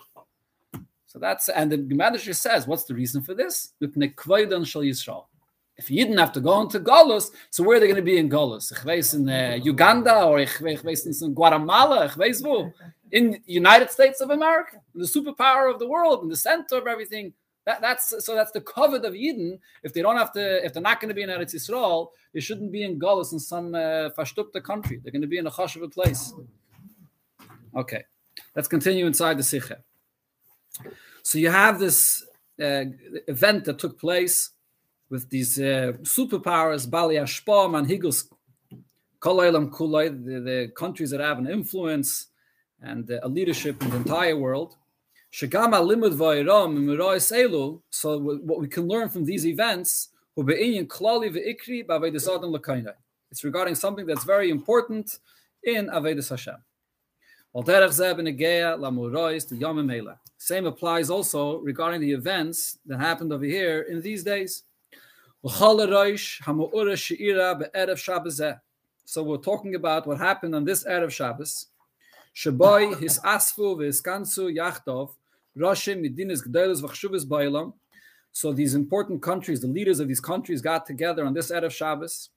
So 1.08 1.20
that's 1.20 1.50
and 1.50 1.72
the 1.72 1.78
Gemara 1.78 2.18
says, 2.18 2.68
what's 2.68 2.84
the 2.84 2.94
reason 2.94 3.22
for 3.22 3.34
this? 3.34 3.74
If 5.78 5.92
you 5.92 6.04
didn't 6.06 6.20
have 6.20 6.32
to 6.34 6.40
go 6.40 6.62
into 6.62 6.80
Golos, 6.80 7.32
so 7.50 7.64
where 7.64 7.78
are 7.78 7.80
they 7.80 7.88
going 7.88 7.98
to 7.98 8.02
be 8.02 8.18
in 8.18 8.30
Golos? 8.30 8.72
in 9.14 9.30
uh, 9.30 9.60
Uganda 9.62 10.24
or 10.24 10.40
in 10.40 11.34
Guatemala, 11.34 12.12
in 13.12 13.42
United 13.46 13.92
States 13.92 14.22
of 14.22 14.30
America, 14.30 14.78
the 14.94 15.06
superpower 15.06 15.72
of 15.72 15.80
the 15.80 15.88
world, 15.88 16.24
in 16.24 16.30
the 16.30 16.36
center 16.38 16.78
of 16.78 16.88
everything. 16.88 17.34
That, 17.66 17.82
that's 17.82 18.14
so 18.24 18.36
that's 18.36 18.52
the 18.52 18.62
covet 18.62 19.06
of 19.06 19.16
Eden. 19.16 19.60
If 19.84 19.92
they 19.94 20.04
don't 20.04 20.18
have 20.18 20.32
to, 20.34 20.64
if 20.64 20.72
they're 20.72 20.84
not 20.84 21.02
going 21.02 21.10
to 21.10 21.16
be 21.16 21.24
in 21.24 21.30
Eretz 21.30 21.56
Yisrael, 21.56 22.10
they 22.34 22.40
shouldn't 22.40 22.72
be 22.72 22.84
in 22.84 23.00
Golis 23.00 23.34
in 23.34 23.40
some 23.40 23.74
uh, 23.74 24.10
country. 24.62 25.02
They're 25.04 25.12
going 25.12 25.24
to 25.24 25.28
be 25.28 25.40
in 25.40 25.48
a 25.48 25.52
chashuv 25.52 25.92
place. 25.92 26.34
Okay, 27.76 28.04
let's 28.56 28.68
continue 28.68 29.08
inside 29.08 29.38
the 29.38 29.44
Sikha. 29.44 29.80
So 31.24 31.40
you 31.40 31.50
have 31.50 31.80
this 31.80 32.24
uh, 32.62 32.86
event 33.28 33.66
that 33.66 33.80
took 33.80 34.00
place 34.00 34.52
with 35.16 35.30
these 35.30 35.58
uh, 35.58 35.94
superpowers, 36.18 36.84
Bali 36.90 37.16
Ashpa, 37.16 37.58
Manhigos, 37.76 38.20
Kolaylam 39.26 39.70
Kulay, 39.70 40.08
the, 40.50 40.72
countries 40.76 41.10
that 41.12 41.22
have 41.22 41.38
an 41.40 41.48
influence 41.48 42.10
and 42.82 43.10
uh, 43.10 43.20
a 43.28 43.30
leadership 43.30 43.82
in 43.82 43.90
the 43.92 43.96
entire 43.96 44.38
world. 44.46 44.76
So 45.32 45.48
what 48.50 48.60
we 48.64 48.68
can 48.76 48.86
learn 48.94 49.08
from 49.10 49.24
these 49.26 49.46
events, 49.46 50.10
it's 53.32 53.44
regarding 53.50 53.76
something 53.76 54.06
that's 54.06 54.26
very 54.36 54.50
important 54.58 55.20
in 55.64 55.88
Avedis 55.88 56.30
Hashem. 56.30 56.60
Same 60.38 60.66
applies 60.66 61.10
also 61.10 61.60
regarding 61.60 62.02
the 62.02 62.12
events 62.12 62.78
that 62.86 63.00
happened 63.00 63.32
over 63.32 63.46
here 63.46 63.82
in 63.90 64.02
these 64.02 64.24
days. 64.24 64.65
So 65.48 65.76
we're 69.24 69.38
talking 69.38 69.76
about 69.76 70.08
what 70.08 70.18
happened 70.18 70.56
on 70.56 70.66
this 70.66 70.84
Erev 70.86 71.12
Shabbos. 71.12 71.68
His 72.34 73.20
asfu 73.20 73.78
v'iskansu 73.78 74.52
yachtov 74.58 75.12
Gdelis 75.56 76.82
Vachshuvas 76.82 77.26
Bailam. 77.28 77.74
So 78.32 78.54
these 78.54 78.74
important 78.74 79.22
countries, 79.22 79.62
the 79.62 79.68
leaders 79.68 80.00
of 80.00 80.08
these 80.08 80.20
countries, 80.20 80.64
got 80.64 80.88
together 80.88 81.24
on 81.24 81.36
this 81.36 81.52
Erev 81.52 81.70
Shabbos. 81.70 82.30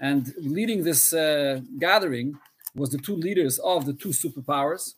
And 0.00 0.34
leading 0.36 0.84
this 0.84 1.14
uh, 1.14 1.60
gathering 1.78 2.38
was 2.74 2.90
the 2.90 2.98
two 2.98 3.16
leaders 3.16 3.58
of 3.60 3.86
the 3.86 3.94
two 3.94 4.10
superpowers. 4.10 4.96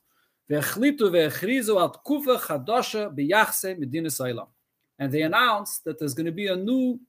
And 4.99 5.13
they 5.13 5.23
announced 5.23 5.85
that 5.85 5.99
there's 5.99 6.15
going 6.15 6.27
to 6.27 6.33
be 6.33 6.49
a 6.49 6.57
new 6.57 7.01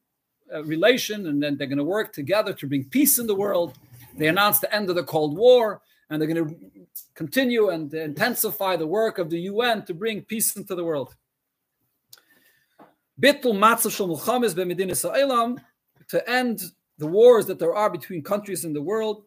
uh, 0.53 0.63
relation 0.63 1.27
and 1.27 1.41
then 1.41 1.57
they're 1.57 1.67
going 1.67 1.77
to 1.77 1.83
work 1.83 2.13
together 2.13 2.53
to 2.53 2.67
bring 2.67 2.85
peace 2.85 3.17
in 3.19 3.27
the 3.27 3.35
world. 3.35 3.77
They 4.17 4.27
announced 4.27 4.61
the 4.61 4.73
end 4.73 4.89
of 4.89 4.95
the 4.95 5.03
Cold 5.03 5.37
War 5.37 5.81
and 6.09 6.21
they're 6.21 6.31
going 6.31 6.47
to 6.47 6.55
continue 7.15 7.69
and 7.69 7.93
intensify 7.93 8.75
the 8.75 8.87
work 8.87 9.17
of 9.17 9.29
the 9.29 9.39
UN 9.41 9.83
to 9.85 9.93
bring 9.93 10.21
peace 10.21 10.55
into 10.55 10.75
the 10.75 10.83
world. 10.83 11.15
Bittul 13.19 13.57
to 16.09 16.29
end 16.29 16.61
the 16.97 17.07
wars 17.07 17.45
that 17.45 17.59
there 17.59 17.73
are 17.73 17.89
between 17.89 18.21
countries 18.21 18.65
in 18.65 18.73
the 18.73 18.81
world. 18.81 19.23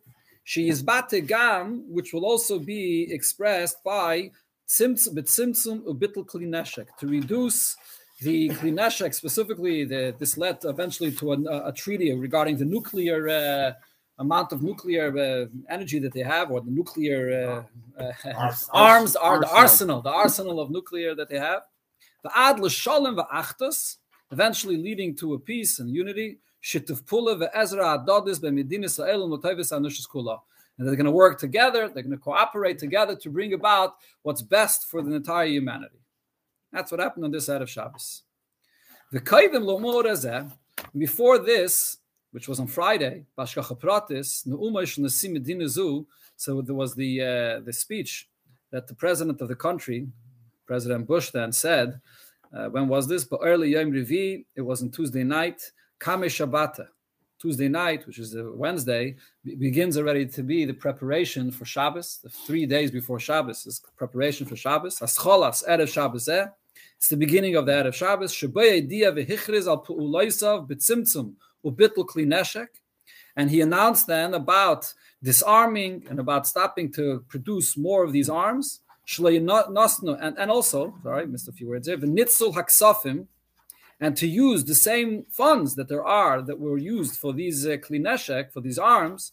She 0.48 0.68
is 0.68 0.80
gam, 0.80 1.84
which 1.88 2.12
will 2.12 2.24
also 2.24 2.60
be 2.60 3.12
expressed 3.12 3.82
by 3.82 4.30
tzimtzum 4.68 5.82
ubitl 5.92 6.24
klineshek, 6.24 6.86
to 7.00 7.08
reduce 7.08 7.76
the 8.20 8.50
klineshek, 8.50 9.12
specifically 9.12 9.84
the, 9.84 10.14
this 10.20 10.38
led 10.38 10.58
eventually 10.62 11.10
to 11.10 11.32
a, 11.32 11.68
a 11.70 11.72
treaty 11.72 12.14
regarding 12.14 12.56
the 12.58 12.64
nuclear 12.64 13.28
uh, 13.28 13.72
amount 14.20 14.52
of 14.52 14.62
nuclear 14.62 15.06
uh, 15.18 15.46
energy 15.68 15.98
that 15.98 16.12
they 16.12 16.22
have, 16.22 16.52
or 16.52 16.60
the 16.60 16.70
nuclear 16.70 17.64
uh, 17.98 18.02
uh, 18.04 18.12
arms, 18.36 18.70
arms, 18.72 19.16
are 19.16 19.40
the 19.40 19.50
arsenal, 19.50 20.00
the 20.00 20.10
arsenal 20.10 20.60
of 20.60 20.70
nuclear 20.70 21.16
that 21.16 21.28
they 21.28 21.40
have. 21.40 21.62
The 22.22 22.28
adl 22.28 22.70
shalom 22.70 23.16
va'achtos, 23.16 23.96
eventually 24.30 24.76
leading 24.76 25.16
to 25.16 25.34
a 25.34 25.40
peace 25.40 25.80
and 25.80 25.90
unity. 25.90 26.38
Ve'ezra 26.74 28.06
adodis 28.06 28.40
anushis 29.72 30.08
kula. 30.08 30.40
And 30.78 30.86
they're 30.86 30.96
going 30.96 31.06
to 31.06 31.10
work 31.10 31.38
together. 31.38 31.88
They're 31.88 32.02
going 32.02 32.10
to 32.10 32.18
cooperate 32.18 32.78
together 32.78 33.16
to 33.16 33.30
bring 33.30 33.54
about 33.54 33.94
what's 34.22 34.42
best 34.42 34.90
for 34.90 35.00
the 35.00 35.14
entire 35.14 35.46
humanity. 35.46 35.98
That's 36.72 36.90
what 36.90 37.00
happened 37.00 37.24
on 37.24 37.30
this 37.30 37.46
side 37.46 37.62
of 37.62 37.70
Shabbos. 37.70 38.22
The 39.12 39.20
kaidim 39.20 39.64
lo 39.64 40.50
Before 40.98 41.38
this, 41.38 41.98
which 42.32 42.48
was 42.48 42.60
on 42.60 42.66
Friday, 42.66 43.24
Bashkacha 43.38 43.78
Pratis, 43.78 44.42
so 46.38 46.60
there 46.60 46.74
was 46.74 46.94
the 46.94 47.22
uh, 47.22 47.60
the 47.60 47.72
speech 47.72 48.28
that 48.70 48.86
the 48.86 48.94
president 48.94 49.40
of 49.40 49.48
the 49.48 49.54
country, 49.54 50.08
President 50.66 51.06
Bush, 51.06 51.30
then 51.30 51.52
said. 51.52 52.00
Uh, 52.54 52.68
when 52.68 52.88
was 52.88 53.08
this? 53.08 53.24
But 53.24 53.40
early 53.42 53.70
Yom 53.70 53.90
Revi, 53.90 54.44
it 54.54 54.60
was 54.60 54.82
on 54.82 54.90
Tuesday 54.90 55.24
night. 55.24 55.60
Kame 55.98 56.26
Shabbata, 56.26 56.88
Tuesday 57.38 57.68
night, 57.68 58.06
which 58.06 58.18
is 58.18 58.34
a 58.34 58.50
Wednesday, 58.50 59.16
begins 59.58 59.96
already 59.98 60.26
to 60.26 60.42
be 60.42 60.64
the 60.64 60.72
preparation 60.72 61.50
for 61.50 61.64
Shabbos. 61.64 62.18
The 62.22 62.30
three 62.30 62.66
days 62.66 62.90
before 62.90 63.20
Shabbos 63.20 63.66
is 63.66 63.82
preparation 63.96 64.46
for 64.46 64.56
Shabbos. 64.56 64.98
Ascholas 65.00 65.66
Erev 65.68 65.88
Shabbos. 65.88 66.28
Eh? 66.28 66.46
It's 66.96 67.08
the 67.08 67.16
beginning 67.16 67.56
of 67.56 67.66
the 67.66 67.72
Erev 67.72 67.94
Shabbos. 67.94 68.32
Shabbai 68.32 68.88
Dia 68.88 69.12
v'hichriz 69.12 69.66
al 69.66 69.84
pu'ulaisav 69.84 70.66
b'tzimtzum 70.68 71.34
ubitl 71.64 72.06
klineshek, 72.06 72.68
and 73.36 73.50
he 73.50 73.60
announced 73.60 74.06
then 74.06 74.32
about 74.34 74.92
disarming 75.22 76.06
and 76.08 76.18
about 76.18 76.46
stopping 76.46 76.90
to 76.92 77.24
produce 77.28 77.76
more 77.76 78.02
of 78.02 78.12
these 78.12 78.30
arms. 78.30 78.80
And, 79.18 79.38
and 80.38 80.50
also, 80.50 80.94
sorry, 81.02 81.26
missed 81.26 81.48
a 81.48 81.52
few 81.52 81.68
words 81.68 81.86
there. 81.86 81.96
V'nitzul 81.96 82.54
haksafim, 82.54 83.26
and 84.00 84.16
to 84.16 84.26
use 84.26 84.64
the 84.64 84.74
same 84.74 85.24
funds 85.30 85.74
that 85.74 85.88
there 85.88 86.04
are 86.04 86.42
that 86.42 86.58
were 86.58 86.78
used 86.78 87.16
for 87.16 87.32
these 87.32 87.66
uh, 87.66 87.76
klineshek, 87.76 88.52
for 88.52 88.60
these 88.60 88.78
arms, 88.78 89.32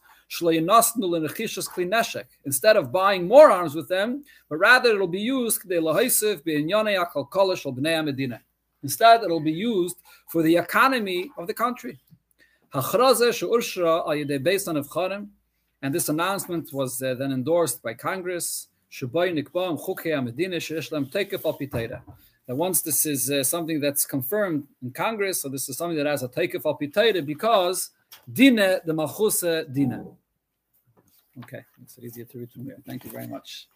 instead 2.46 2.76
of 2.78 2.92
buying 2.92 3.28
more 3.28 3.52
arms 3.52 3.76
with 3.76 3.88
them, 3.88 4.24
but 4.50 4.58
rather 4.58 4.90
it'll 4.90 5.08
be 5.08 5.20
used 5.20 5.62
Instead, 8.82 9.24
it'll 9.24 9.40
be 9.40 9.52
used 9.52 9.98
for 10.28 10.42
the 10.42 10.58
economy 10.58 11.30
of 11.38 11.48
the 11.48 11.54
country. 11.54 12.00
And 15.82 15.94
this 15.94 16.10
announcement 16.10 16.74
was 16.74 17.02
uh, 17.02 17.14
then 17.14 17.32
endorsed 17.32 17.84
by 17.84 17.94
Congress. 17.94 18.70
That 22.48 22.56
once 22.56 22.82
this 22.82 23.06
is 23.06 23.32
uh, 23.32 23.44
something 23.44 23.80
that's 23.80 24.06
confirmed 24.06 24.68
in 24.82 24.92
Congress, 24.92 25.42
so 25.42 25.50
this 25.50 25.70
is 25.70 25.78
something 25.78 25.98
that 25.98 26.06
has 26.06 26.24
a 26.24 26.28
takeoff 26.28 26.66
al 26.66 26.78
because 27.26 27.92
dine 28.32 28.56
the 28.56 28.94
malchuse 28.94 29.74
dine. 29.74 30.06
Okay, 31.40 31.64
makes 31.80 31.98
it 31.98 32.04
easier 32.04 32.26
to 32.26 32.38
read 32.38 32.52
from 32.52 32.66
here. 32.66 32.78
Thank 32.86 33.06
you 33.06 33.12
very 33.12 33.28
much. 33.28 33.68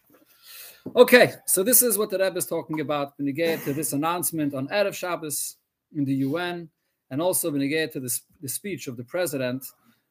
Okay, 0.94 1.32
so 1.46 1.62
this 1.62 1.82
is 1.82 1.98
what 1.98 2.10
the 2.10 2.18
Rebbe 2.18 2.38
is 2.38 2.46
talking 2.46 2.80
about 2.80 3.16
the 3.18 3.32
to 3.64 3.72
this 3.72 3.92
announcement 3.92 4.54
on 4.54 4.68
Erev 4.68 4.94
Shabbos 4.94 5.56
in 5.94 6.04
the 6.04 6.14
UN 6.14 6.68
and 7.10 7.20
also 7.20 7.50
benegate 7.50 7.92
to 7.92 8.00
the, 8.00 8.20
the 8.40 8.48
speech 8.48 8.86
of 8.86 8.96
the 8.96 9.04
president 9.04 9.64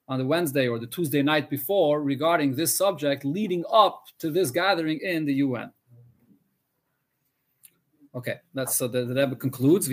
on 0.08 0.20
the 0.20 0.26
Wednesday 0.26 0.68
or 0.68 0.80
the 0.80 0.88
Tuesday 0.88 1.22
night 1.22 1.50
before 1.50 2.02
regarding 2.02 2.56
this 2.56 2.76
subject 2.76 3.26
leading 3.26 3.64
up 3.72 4.06
to 4.20 4.30
this 4.30 4.52
gathering 4.52 5.00
in 5.02 5.26
the 5.26 5.36
UN. 5.36 5.72
Okay, 8.18 8.40
that's 8.56 8.76
so 8.76 8.88
the, 8.88 9.06
the 9.06 9.14
Rebbe 9.14 9.36
concludes. 9.36 9.88
So 9.88 9.92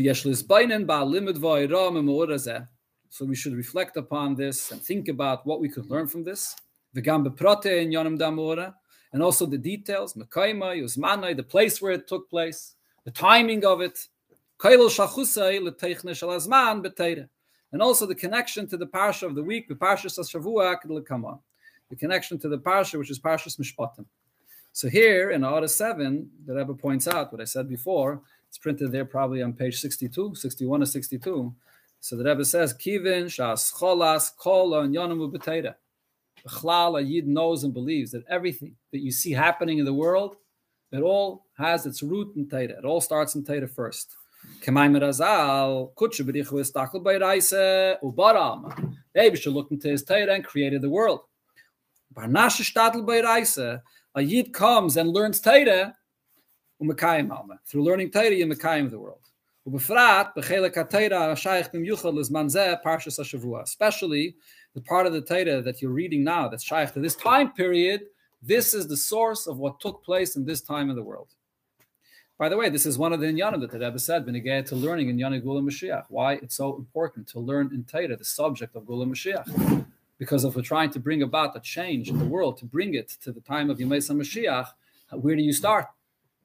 we 3.27 3.37
should 3.37 3.55
reflect 3.55 3.99
upon 3.99 4.35
this 4.35 4.73
and 4.73 4.81
think 4.81 5.09
about 5.09 5.47
what 5.47 5.61
we 5.61 5.69
could 5.69 5.91
learn 5.91 6.07
from 6.07 6.25
this. 6.25 6.57
And 6.95 7.07
also 9.23 9.45
the 9.45 9.59
details, 9.59 10.15
the 10.15 11.45
place 11.47 11.83
where 11.83 11.93
it 11.93 12.09
took 12.09 12.31
place, 12.31 12.77
the 13.05 13.11
timing 13.11 13.67
of 13.67 13.83
it, 13.83 14.09
and 14.63 14.83
also 17.83 18.07
the 18.07 18.15
connection 18.15 18.67
to 18.69 18.79
the 18.79 18.87
parsha 18.87 19.25
of 19.25 19.35
the 19.35 19.43
week, 19.43 19.69
the 19.69 19.75
parsha 19.75 20.07
Shavua 20.07 20.79
the 21.91 21.97
connection 21.97 22.39
to 22.39 22.49
the 22.49 22.59
parsha 22.59 22.99
which 22.99 23.11
is 23.11 23.21
Parshas 23.21 23.59
Mishpatim. 23.59 24.07
So 24.75 24.89
here 24.89 25.31
in 25.31 25.45
Order 25.45 25.69
7, 25.69 26.29
the 26.47 26.53
Rebbe 26.53 26.75
points 26.75 27.07
out 27.07 27.31
what 27.31 27.41
I 27.41 27.45
said 27.45 27.69
before. 27.69 28.21
It's 28.49 28.59
printed 28.59 28.91
there 28.91 29.05
probably 29.05 29.41
on 29.41 29.53
page 29.53 29.79
62, 29.79 30.35
61 30.35 30.83
or 30.83 30.87
62. 30.87 31.55
So 32.01 32.17
the 32.17 32.25
Rebbe 32.25 32.45
says, 32.45 32.75
Kivin 32.75 33.27
shas 33.27 33.73
cholas 33.73 34.37
kol 34.37 34.75
and 34.81 34.93
yonamu 34.93 35.31
yid 37.09 37.29
knows 37.29 37.63
and 37.63 37.73
believes 37.73 38.11
that 38.11 38.25
everything 38.29 38.75
that 38.91 38.99
you 38.99 39.13
see 39.13 39.31
happening 39.31 39.79
in 39.79 39.85
the 39.85 39.95
world, 39.95 40.35
it 40.91 41.03
all 41.03 41.47
has 41.57 41.87
its 41.87 42.03
root 42.03 42.35
in 42.35 42.47
Teira. 42.47 42.77
It 42.77 42.85
all 42.85 43.01
starts 43.01 43.37
in 43.37 43.45
Teira 43.45 43.71
first. 43.71 44.17
Ubaram. 48.03 48.97
Abisha 49.17 49.55
looked 49.55 49.71
into 49.71 49.87
his 49.87 50.03
Torah 50.03 50.35
and 50.35 50.45
created 50.45 50.83
the 50.83 50.91
world. 50.91 51.21
A 54.17 54.23
Yid 54.23 54.53
comes 54.53 54.97
and 54.97 55.11
learns 55.11 55.41
Torah, 55.41 55.97
Umakayim 56.81 57.37
Alma. 57.37 57.59
Through 57.67 57.83
learning 57.83 58.13
Torah, 58.13 58.31
you 58.31 58.47
Makayim 58.47 58.89
the 58.89 58.99
world. 58.99 59.19
Especially 59.67 60.37
the 64.75 64.81
part 64.83 65.07
of 65.07 65.13
the 65.15 65.21
Torah 65.21 65.63
that 65.63 65.83
you're 65.83 65.91
reading 65.91 66.23
now, 66.23 66.49
that's 66.49 66.69
Shayach 66.69 66.93
to 66.93 67.01
this 67.01 67.17
time 67.17 67.53
period, 67.53 68.03
this 68.41 68.73
is 68.73 68.87
the 68.87 68.97
source 68.97 69.49
of 69.49 69.59
what 69.59 69.81
took 69.81 70.05
place 70.05 70.37
in 70.37 70.45
this 70.45 70.61
time 70.61 70.91
in 70.91 70.97
the 70.97 71.03
world. 71.03 71.35
By 72.39 72.49
the 72.49 72.57
way, 72.57 72.69
this 72.69 72.87
is 72.87 72.99
one 72.99 73.13
of 73.13 73.21
the 73.21 73.27
inyanim 73.27 73.61
that 73.63 73.71
the 73.71 73.79
Rebbe 73.79 73.99
said, 73.99 74.27
Benegay 74.27 74.67
to 74.67 74.77
learning 74.77 75.09
in 75.09 75.17
Yana 75.17 75.43
Gula 75.43 75.63
Mashiach. 75.63 76.05
Why 76.09 76.35
it's 76.35 76.57
so 76.57 76.77
important 76.77 77.27
to 77.29 77.41
learn 77.41 77.71
in 77.73 77.85
Torah, 77.85 78.17
the 78.17 78.25
subject 78.25 78.77
of 78.77 78.87
Gula 78.87 79.07
Mashiach. 79.07 79.87
Because 80.25 80.43
if 80.47 80.57
we're 80.57 80.63
trying 80.63 80.89
to 80.89 80.99
bring 80.99 81.23
about 81.23 81.55
a 81.55 81.61
change 81.61 82.09
in 82.09 82.19
the 82.19 82.25
world, 82.25 82.57
to 82.57 82.65
bring 82.65 82.95
it 82.95 83.09
to 83.25 83.31
the 83.31 83.43
time 83.43 83.69
of 83.69 83.77
Yemesa 83.77 84.13
Mashiach, 84.17 84.69
where 85.11 85.37
do 85.37 85.43
you 85.43 85.53
start? 85.53 85.87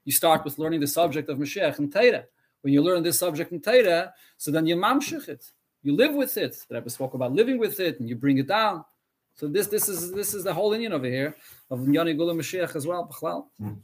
You 0.03 0.11
start 0.11 0.43
with 0.43 0.59
learning 0.59 0.81
the 0.81 0.87
subject 0.87 1.29
of 1.29 1.37
Mashiach 1.37 1.79
and 1.79 1.89
Torah. 1.89 2.25
When 2.59 2.73
you 2.73 2.81
learn 2.81 3.03
this 3.03 3.17
subject 3.17 3.53
in 3.53 3.61
Torah, 3.61 4.13
so 4.35 4.51
then 4.51 4.65
you 4.67 4.75
mamshich 4.75 5.29
it. 5.29 5.45
You 5.81 5.95
live 5.95 6.13
with 6.13 6.35
it. 6.35 6.57
The 6.67 6.75
Rebbe 6.75 6.89
spoke 6.89 7.13
about 7.13 7.31
living 7.31 7.57
with 7.57 7.79
it, 7.79 8.01
and 8.01 8.09
you 8.09 8.17
bring 8.17 8.37
it 8.37 8.47
down. 8.49 8.83
So 9.35 9.47
this 9.47 9.67
this 9.67 9.87
is 9.87 10.11
this 10.11 10.33
is 10.33 10.43
the 10.43 10.53
whole 10.53 10.73
Indian 10.73 10.91
over 10.91 11.07
here 11.07 11.37
of 11.69 11.87
Yoni 11.87 12.15
Gula 12.15 12.33
Mashiach 12.33 12.75
as 12.75 12.85
well. 12.85 13.49
Hmm. 13.61 13.75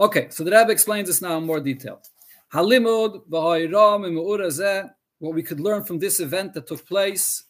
Okay, 0.00 0.26
so 0.30 0.42
the 0.42 0.50
Rebbe 0.50 0.72
explains 0.72 1.06
this 1.06 1.22
now 1.22 1.38
in 1.38 1.44
more 1.44 1.60
detail. 1.60 2.02
Halimud 2.52 3.22
what 5.20 5.34
we 5.34 5.42
could 5.42 5.60
learn 5.60 5.84
from 5.84 5.98
this 5.98 6.20
event 6.20 6.54
that 6.54 6.66
took 6.66 6.84
place 6.86 7.44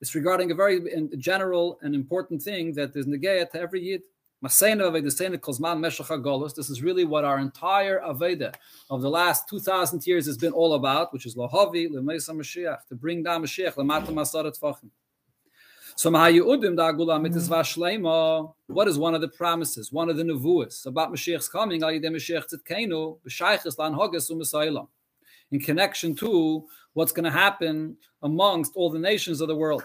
It's 0.00 0.14
regarding 0.14 0.50
a 0.50 0.54
very 0.54 0.80
general 1.16 1.78
and 1.82 1.94
important 1.94 2.42
thing 2.42 2.72
that 2.72 2.96
is 2.96 3.06
negaya 3.06 3.48
to 3.50 3.60
every 3.60 3.82
yid. 3.82 4.02
This 4.42 4.62
is 6.70 6.82
really 6.82 7.04
what 7.04 7.24
our 7.24 7.38
entire 7.38 8.00
Aveda 8.00 8.52
of 8.90 9.00
the 9.00 9.08
last 9.08 9.48
2,000 9.48 10.04
years 10.06 10.26
has 10.26 10.36
been 10.36 10.52
all 10.52 10.74
about, 10.74 11.12
which 11.12 11.24
is 11.24 11.36
Lahavi, 11.36 11.88
Lemaisa 11.88 12.34
Mashiach, 12.34 12.84
to 12.88 12.96
bring 12.96 13.22
down 13.22 13.44
Mashiach, 13.44 13.74
Lamata 13.74 14.08
Masarat 14.08 14.58
Fachim. 14.58 14.90
So 15.94 16.10
what 18.66 18.88
is 18.88 18.98
one 18.98 19.14
of 19.14 19.20
the 19.20 19.28
promises, 19.28 19.92
one 19.92 20.10
of 20.10 20.16
the 20.16 20.24
nevuas 20.24 20.84
about 20.84 21.12
Mashiach's 21.12 21.48
coming, 21.48 21.80
in 25.52 25.60
connection 25.60 26.14
to 26.16 26.64
what's 26.94 27.12
going 27.12 27.24
to 27.24 27.30
happen 27.30 27.96
amongst 28.22 28.72
all 28.74 28.90
the 28.90 28.98
nations 28.98 29.40
of 29.40 29.48
the 29.48 29.56
world. 29.56 29.84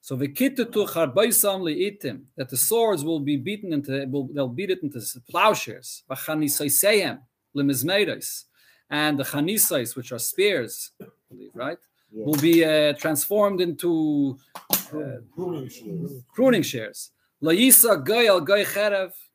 So 0.00 0.14
the 0.14 0.28
kitu 0.28 0.64
to 0.72 0.84
kharbay 0.86 1.28
samli 1.28 1.74
itim 1.90 2.22
that 2.36 2.48
the 2.48 2.56
swords 2.56 3.04
will 3.04 3.18
be 3.18 3.36
beaten 3.36 3.72
into 3.72 4.06
will, 4.06 4.28
they'll 4.32 4.48
beat 4.48 4.70
it 4.70 4.82
into 4.82 5.00
plowshares. 5.28 6.04
And 8.88 9.18
the 9.18 9.24
chanisais, 9.24 9.96
which 9.96 10.12
are 10.12 10.18
spears, 10.20 10.92
believe, 11.28 11.50
right? 11.54 11.78
Yeah. 12.12 12.24
Will 12.24 12.40
be 12.40 12.64
uh, 12.64 12.92
transformed 12.92 13.60
into 13.60 14.38
uh, 14.94 15.18
pruning 15.34 16.62
shares. 16.62 17.10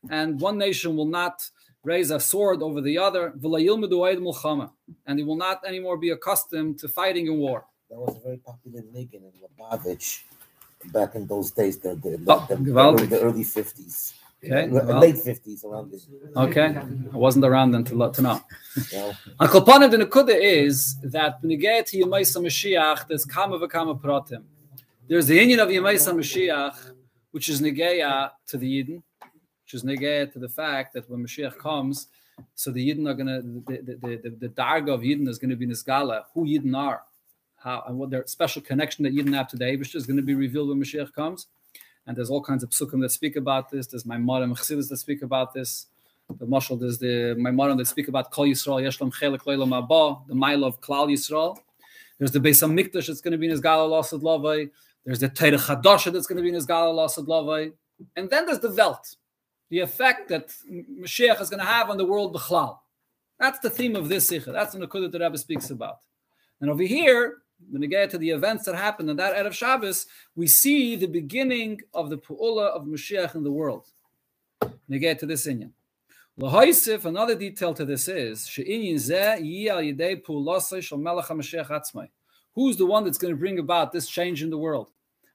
And 0.10 0.40
one 0.40 0.58
nation 0.58 0.96
will 0.96 1.06
not 1.06 1.50
raise 1.84 2.12
a 2.12 2.20
sword 2.20 2.62
over 2.62 2.82
the 2.82 2.98
other, 2.98 3.34
and 3.34 5.20
he 5.20 5.24
will 5.24 5.36
not 5.36 5.66
anymore 5.68 5.98
be 5.98 6.10
accustomed 6.10 6.80
to 6.80 6.88
fighting 6.88 7.28
in 7.28 7.38
war. 7.38 7.66
That 7.90 8.00
was 8.00 8.16
a 8.18 8.20
very 8.20 8.38
popular 8.38 8.82
Niggin 8.82 9.16
in 9.16 9.32
Lubavitch 9.42 10.22
back 10.94 11.16
in 11.16 11.28
those 11.28 11.52
days, 11.52 11.78
the, 11.80 11.96
the, 11.96 12.20
oh, 12.28 12.46
the, 12.50 12.56
the, 12.56 13.06
the 13.08 13.22
early 13.22 13.44
50s. 13.44 14.14
Okay. 14.44 14.68
Well, 14.70 15.00
late 15.00 15.16
50s 15.16 15.64
around 15.64 15.92
this. 15.92 16.08
Okay. 16.36 16.76
I 17.14 17.18
wasn't 17.18 17.46
around 17.46 17.72
then 17.72 17.84
to, 17.86 18.12
to 18.12 18.22
know. 18.22 18.42
Uncle 19.40 19.62
the 19.62 19.98
Nakuda 19.98 20.36
is 20.36 21.00
that 21.02 21.42
Yemaisa 21.44 22.42
Mashiach, 22.42 23.08
there's 23.08 23.24
Kama 23.24 23.60
Vakama 23.60 24.00
Pratim. 24.00 24.44
There's 25.08 25.28
the 25.28 25.36
union 25.36 25.60
of 25.60 25.70
Yemaisa 25.70 26.14
Mashiach, 26.14 26.94
which 27.30 27.50
is 27.50 27.62
Negeya 27.62 28.32
to 28.48 28.58
the 28.58 28.84
Yidden, 28.84 29.04
which 29.72 29.84
is 29.84 29.84
Negeya 29.84 30.32
to 30.34 30.40
the 30.40 30.50
fact 30.50 30.94
that 30.94 31.10
when 31.10 31.26
Mashiach 31.26 31.58
comes, 31.58 32.08
so 32.56 32.72
the 32.72 32.90
Yidden 32.90 33.08
are 33.08 33.16
to, 33.16 33.42
the, 33.68 33.98
the, 34.02 34.16
the, 34.18 34.36
the, 34.40 34.50
Darga 34.50 34.94
of 34.94 35.02
Yidden 35.02 35.28
is 35.28 35.38
to 35.38 35.56
be 35.56 35.68
Nisgala, 35.68 36.24
who 36.34 36.46
Yidden 36.46 36.76
are 36.76 37.04
how 37.58 37.84
and 37.88 37.98
what 37.98 38.10
their 38.10 38.26
special 38.26 38.62
connection 38.62 39.04
that 39.04 39.14
Yidden 39.14 39.34
have 39.36 39.48
to 39.50 39.56
the 39.56 39.66
Abish 39.66 39.96
is 39.96 40.08
to 40.08 40.22
be 40.22 40.34
revealed 40.34 40.70
when 40.70 40.82
Mashiach 40.82 41.14
comes. 41.14 41.48
And 42.08 42.18
there's 42.18 42.32
all 42.32 42.42
kinds 42.42 42.64
of 42.64 42.72
psukim 42.72 43.00
that 43.02 43.12
speak 43.12 43.36
about 43.36 43.70
this. 43.70 43.88
There's 43.88 44.06
my 44.06 44.18
modern 44.18 44.56
chassidus 44.56 44.90
that 44.90 44.98
speak 44.98 45.22
about 45.22 45.54
this. 45.54 45.86
The 46.40 46.48
mashal, 46.48 46.80
there's 46.80 46.98
the 46.98 47.36
my 47.38 47.52
modern 47.52 47.78
that 47.78 47.88
speak 47.88 48.08
about 48.08 48.32
Kol 48.32 48.46
Yisrael, 48.46 48.82
Yeshlam 48.82 49.14
Chelek 49.14 49.44
Leilam 49.44 49.78
Abba, 49.78 50.28
the 50.28 50.36
mile 50.36 50.64
of 50.64 50.82
Klal 50.82 51.12
Yisrael. 51.12 51.60
There's 52.18 52.32
the 52.32 52.40
Beis 52.40 52.66
Hamikdash 52.66 53.08
that's 53.08 53.22
going 53.22 53.34
to 53.34 53.38
be 53.38 53.46
in 53.46 53.52
his 53.52 53.62
Galal 53.62 53.98
Asad 53.98 54.22
Lavai. 54.22 54.70
There's 55.06 55.20
the 55.20 55.30
Teire 55.30 55.58
Chadasha 55.58 56.12
that's 56.12 56.28
going 56.28 56.38
to 56.38 56.42
be 56.42 56.50
in 56.50 56.56
his 56.56 56.66
Galal 56.66 57.04
Asad 57.04 57.26
Lavai. 57.26 57.74
And 58.16 58.30
then 58.30 58.46
there's 58.46 58.60
the 58.60 58.72
Welt, 58.72 59.16
the 59.72 59.80
effect 59.80 60.28
that 60.28 60.54
Mashiach 60.70 61.42
is 61.42 61.50
going 61.50 61.62
to 61.62 61.66
have 61.66 61.90
on 61.90 61.98
the 61.98 62.06
world 62.06 62.36
B'chlal. 62.36 62.78
That's 63.40 63.58
the 63.60 63.70
theme 63.70 63.96
of 63.96 64.10
this 64.10 64.28
Sikha. 64.28 64.52
That's 64.52 64.74
the 64.74 64.86
Nakuda 64.86 65.10
that 65.12 65.22
Rebbe 65.22 65.38
speaks 65.38 65.72
about. 65.72 66.00
And 66.60 66.70
over 66.70 66.84
here, 66.84 67.38
when 67.70 67.80
we 67.80 67.88
get 67.88 68.10
to 68.12 68.18
the 68.18 68.32
events 68.32 68.66
that 68.66 68.76
happened 68.76 69.10
in 69.10 69.16
that 69.16 69.34
Erev 69.34 69.54
Shabbos, 69.54 70.08
we 70.36 70.46
see 70.46 70.98
the 70.98 71.08
beginning 71.08 71.80
of 71.94 72.10
the 72.10 72.18
Pu'ula 72.18 72.68
of 72.68 72.84
Mashiach 72.84 73.34
in 73.34 73.44
the 73.44 73.52
world. 73.52 73.88
When 74.60 74.74
we 74.90 75.00
get 75.00 75.20
to 75.20 75.26
this 75.26 75.48
Inyan. 75.48 75.72
Lahaisif, 76.38 77.06
another 77.06 77.36
detail 77.36 77.74
to 77.74 77.86
this 77.86 78.10
is, 78.10 78.48
Who's 82.54 82.78
the 82.78 82.86
one 82.86 83.04
that's 83.06 83.18
going 83.18 83.34
to 83.34 83.40
bring 83.40 83.60
about 83.60 83.92
this 83.94 84.10
change 84.10 84.44
in 84.44 84.50
the 84.50 84.58
world? 84.58 84.92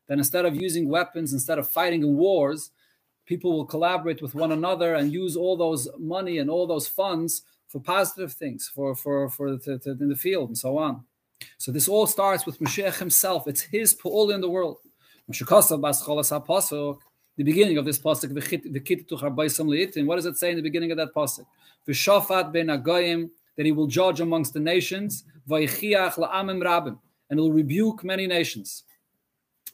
That 0.09 0.19
instead 0.19 0.45
of 0.45 0.55
using 0.55 0.89
weapons, 0.89 1.33
instead 1.33 1.59
of 1.59 1.69
fighting 1.69 2.03
in 2.03 2.17
wars, 2.17 2.71
people 3.27 3.53
will 3.53 3.67
collaborate 3.67 4.23
with 4.23 4.35
one 4.35 4.53
another 4.53 4.95
and 4.95 5.13
use 5.13 5.37
all 5.37 5.57
those 5.57 5.89
money 5.99 6.39
and 6.39 6.49
all 6.49 6.67
those 6.67 6.89
funds 6.89 7.43
for 7.69 7.81
positive 7.81 8.33
things, 8.33 8.71
for 8.75 8.95
for 8.95 9.29
for 9.29 9.59
to, 9.59 9.79
to, 9.79 9.91
in 9.91 10.09
the 10.09 10.17
field 10.17 10.49
and 10.49 10.59
so 10.59 10.79
on. 10.79 11.05
So 11.59 11.73
this 11.73 11.89
all 11.89 12.07
starts 12.07 12.47
with 12.47 12.59
Mashiach 12.61 12.99
himself. 12.99 13.47
It's 13.47 13.61
his 13.61 13.95
pu'ul 13.95 14.35
in 14.35 14.41
the 14.41 14.49
world. 14.49 14.79
The 15.29 16.99
beginning 17.45 17.77
of 17.77 17.85
this 17.85 17.99
pasuk, 17.99 20.07
what 20.07 20.17
does 20.17 20.27
it 20.27 20.39
say 20.39 20.51
in 20.51 20.57
the 20.57 20.63
beginning 20.63 20.93
of 20.93 20.97
that 20.97 21.13
pasuk? 21.15 21.45
V'shafat 21.87 23.31
that 23.57 23.67
he 23.67 23.73
will 23.73 23.87
judge 23.87 24.21
amongst 24.21 24.53
the 24.53 24.61
nations, 24.61 25.25
v'yichiach 25.49 26.15
la'amim 26.15 26.63
rabim, 26.63 26.99
and 27.29 27.41
will 27.41 27.53
rebuke 27.53 28.05
many 28.05 28.27
nations. 28.27 28.85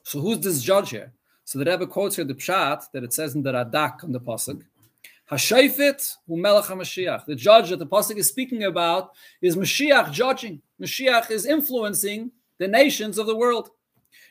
So 0.04 0.20
who's 0.20 0.40
this 0.40 0.62
judge 0.62 0.90
here? 0.90 1.12
So 1.44 1.58
the 1.58 1.64
Rebbe 1.64 1.86
quotes 1.86 2.16
here 2.16 2.24
the 2.24 2.34
pshat 2.34 2.90
that 2.92 3.04
it 3.04 3.12
says 3.12 3.34
in 3.34 3.42
the 3.42 3.52
Radak 3.52 4.04
on 4.04 4.12
the 4.12 4.20
pasuk. 4.20 4.62
Hashayfit 5.30 6.16
u'melech 6.28 6.64
HaMashiach. 6.64 7.26
The 7.26 7.34
judge 7.34 7.70
that 7.70 7.78
the 7.78 7.86
pasuk 7.86 8.16
is 8.16 8.28
speaking 8.28 8.64
about 8.64 9.12
is 9.40 9.56
Mashiach 9.56 10.12
judging. 10.12 10.60
Mashiach 10.80 11.30
is 11.30 11.46
influencing 11.46 12.30
the 12.58 12.68
nations 12.68 13.18
of 13.18 13.26
the 13.26 13.36
world. 13.36 13.70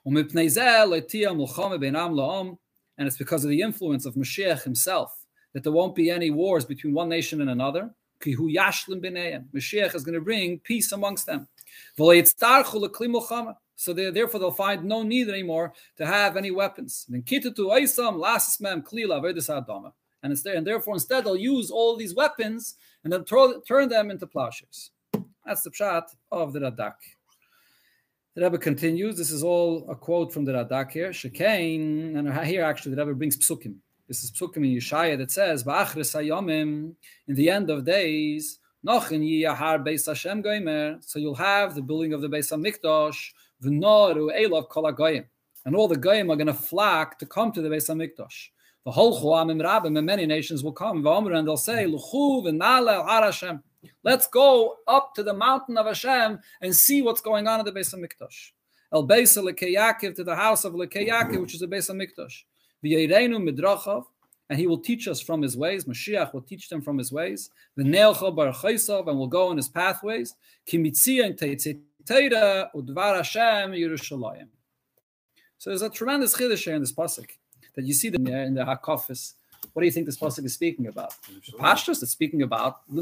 And 0.05 0.17
it's 3.07 3.17
because 3.17 3.43
of 3.43 3.49
the 3.49 3.61
influence 3.61 4.05
of 4.05 4.15
Mashiach 4.15 4.63
himself 4.63 5.25
that 5.53 5.63
there 5.63 5.71
won't 5.71 5.95
be 5.95 6.09
any 6.09 6.29
wars 6.29 6.65
between 6.65 6.93
one 6.93 7.09
nation 7.09 7.41
and 7.41 7.49
another. 7.49 7.93
Mashiach 8.21 9.95
is 9.95 10.03
going 10.03 10.15
to 10.15 10.21
bring 10.21 10.59
peace 10.59 10.91
amongst 10.91 11.25
them. 11.25 11.47
So 13.75 13.93
therefore 13.93 14.39
they'll 14.39 14.51
find 14.51 14.83
no 14.85 15.03
need 15.03 15.29
anymore 15.29 15.73
to 15.97 16.05
have 16.05 16.37
any 16.37 16.51
weapons. 16.51 17.05
And 17.09 17.23
it's 20.31 20.41
there, 20.43 20.55
and 20.55 20.65
therefore 20.65 20.93
instead 20.93 21.25
they'll 21.25 21.35
use 21.35 21.69
all 21.69 21.97
these 21.97 22.15
weapons 22.15 22.75
and 23.03 23.11
then 23.11 23.25
turn 23.25 23.89
them 23.89 24.11
into 24.11 24.27
plowshares. 24.27 24.91
That's 25.45 25.63
the 25.63 25.71
pshat 25.71 26.03
of 26.31 26.53
the 26.53 26.59
Radak. 26.59 26.95
The 28.35 28.41
Rebbe 28.41 28.57
continues. 28.57 29.15
This 29.15 29.29
is 29.29 29.43
all 29.43 29.87
a 29.87 29.95
quote 29.95 30.33
from 30.33 30.43
the 30.43 30.53
Radak 30.53 30.91
here. 30.91 31.11
Shekain, 31.11 32.17
and 32.17 32.33
here 32.47 32.63
actually 32.63 32.95
the 32.95 33.05
Rebbe 33.05 33.15
brings 33.15 33.37
psukim. 33.37 33.75
This 34.07 34.23
is 34.23 34.31
Psukim 34.31 34.57
in 34.57 34.75
Yeshaya 34.75 35.15
that 35.19 35.29
says, 35.29 35.61
in 37.27 37.35
the 37.35 37.49
end 37.51 37.69
of 37.69 37.85
days, 37.85 38.57
Beis 38.83 40.05
Hashem 40.07 41.01
so 41.01 41.19
you'll 41.19 41.35
have 41.35 41.75
the 41.75 41.83
building 41.83 42.13
of 42.13 42.21
the 42.21 42.27
Beis 42.27 42.51
HaMikdash, 42.51 43.33
V'noru 43.63 44.31
Elav 44.35 44.67
Kol 44.67 44.91
goyim, 44.91 45.25
and 45.65 45.75
all 45.75 45.87
the 45.87 45.95
Goyim 45.95 46.31
are 46.31 46.35
going 46.35 46.47
to 46.47 46.55
flock 46.55 47.19
to 47.19 47.27
come 47.27 47.51
to 47.51 47.61
the 47.61 47.69
Beis 47.69 47.87
HaMikdash. 47.87 48.49
The 48.83 48.91
whole 48.91 49.21
Chuamim 49.21 49.61
Rabbim 49.61 49.95
and 49.95 50.07
many 50.07 50.25
nations 50.25 50.63
will 50.63 50.73
come, 50.73 51.05
and 51.05 51.47
they'll 51.47 51.55
say, 51.55 51.85
Luchu 51.85 52.59
Har 52.59 53.21
Hashem. 53.21 53.63
Let's 54.03 54.27
go 54.27 54.77
up 54.87 55.13
to 55.15 55.23
the 55.23 55.33
mountain 55.33 55.77
of 55.77 55.85
Hashem 55.85 56.39
and 56.61 56.75
see 56.75 57.01
what's 57.01 57.21
going 57.21 57.47
on 57.47 57.59
at 57.59 57.65
the 57.65 57.71
base 57.71 57.93
of 57.93 57.99
HaMikdash. 57.99 58.51
El 58.93 59.07
Beis 59.07 59.37
Yaakov 59.37 60.15
to 60.15 60.23
the 60.23 60.35
house 60.35 60.65
of 60.65 60.73
Lekei 60.73 61.09
Yaakov, 61.09 61.41
which 61.41 61.53
is 61.53 61.59
the 61.59 61.67
base 61.67 61.89
of 61.89 61.95
Mikdash. 61.95 62.43
Beis 62.83 63.09
HaMikdash 63.09 64.05
and 64.49 64.59
he 64.59 64.67
will 64.67 64.77
teach 64.77 65.07
us 65.07 65.21
from 65.21 65.41
his 65.41 65.57
ways. 65.57 65.85
Mashiach 65.85 66.33
will 66.33 66.41
teach 66.41 66.69
them 66.69 66.81
from 66.81 66.97
his 66.97 67.11
ways. 67.11 67.49
The 67.75 67.83
Neilcha 67.83 68.35
Bar 68.35 68.53
and 69.09 69.19
will 69.19 69.27
go 69.27 69.51
in 69.51 69.57
his 69.57 69.69
pathways. 69.69 70.35
Kimitziyan 70.67 71.37
teitzeteira 71.39 72.69
udvar 72.75 73.15
Hashem 73.15 73.71
Yerushalayim. 73.71 74.49
So 75.57 75.69
there's 75.69 75.81
a 75.81 75.89
tremendous 75.89 76.35
chiddush 76.35 76.67
in 76.67 76.81
this 76.81 76.91
pasuk 76.91 77.29
that 77.75 77.85
you 77.85 77.93
see 77.93 78.09
them 78.09 78.27
in 78.27 78.53
the 78.53 78.63
Hakafis. 78.63 79.33
What 79.73 79.81
do 79.81 79.85
you 79.87 79.91
think 79.91 80.05
this 80.05 80.17
pasuk 80.17 80.45
is 80.45 80.53
speaking 80.53 80.87
about? 80.87 81.15
Pashtus 81.59 82.03
is 82.03 82.11
speaking 82.11 82.43
about 82.43 82.87
the 82.87 83.01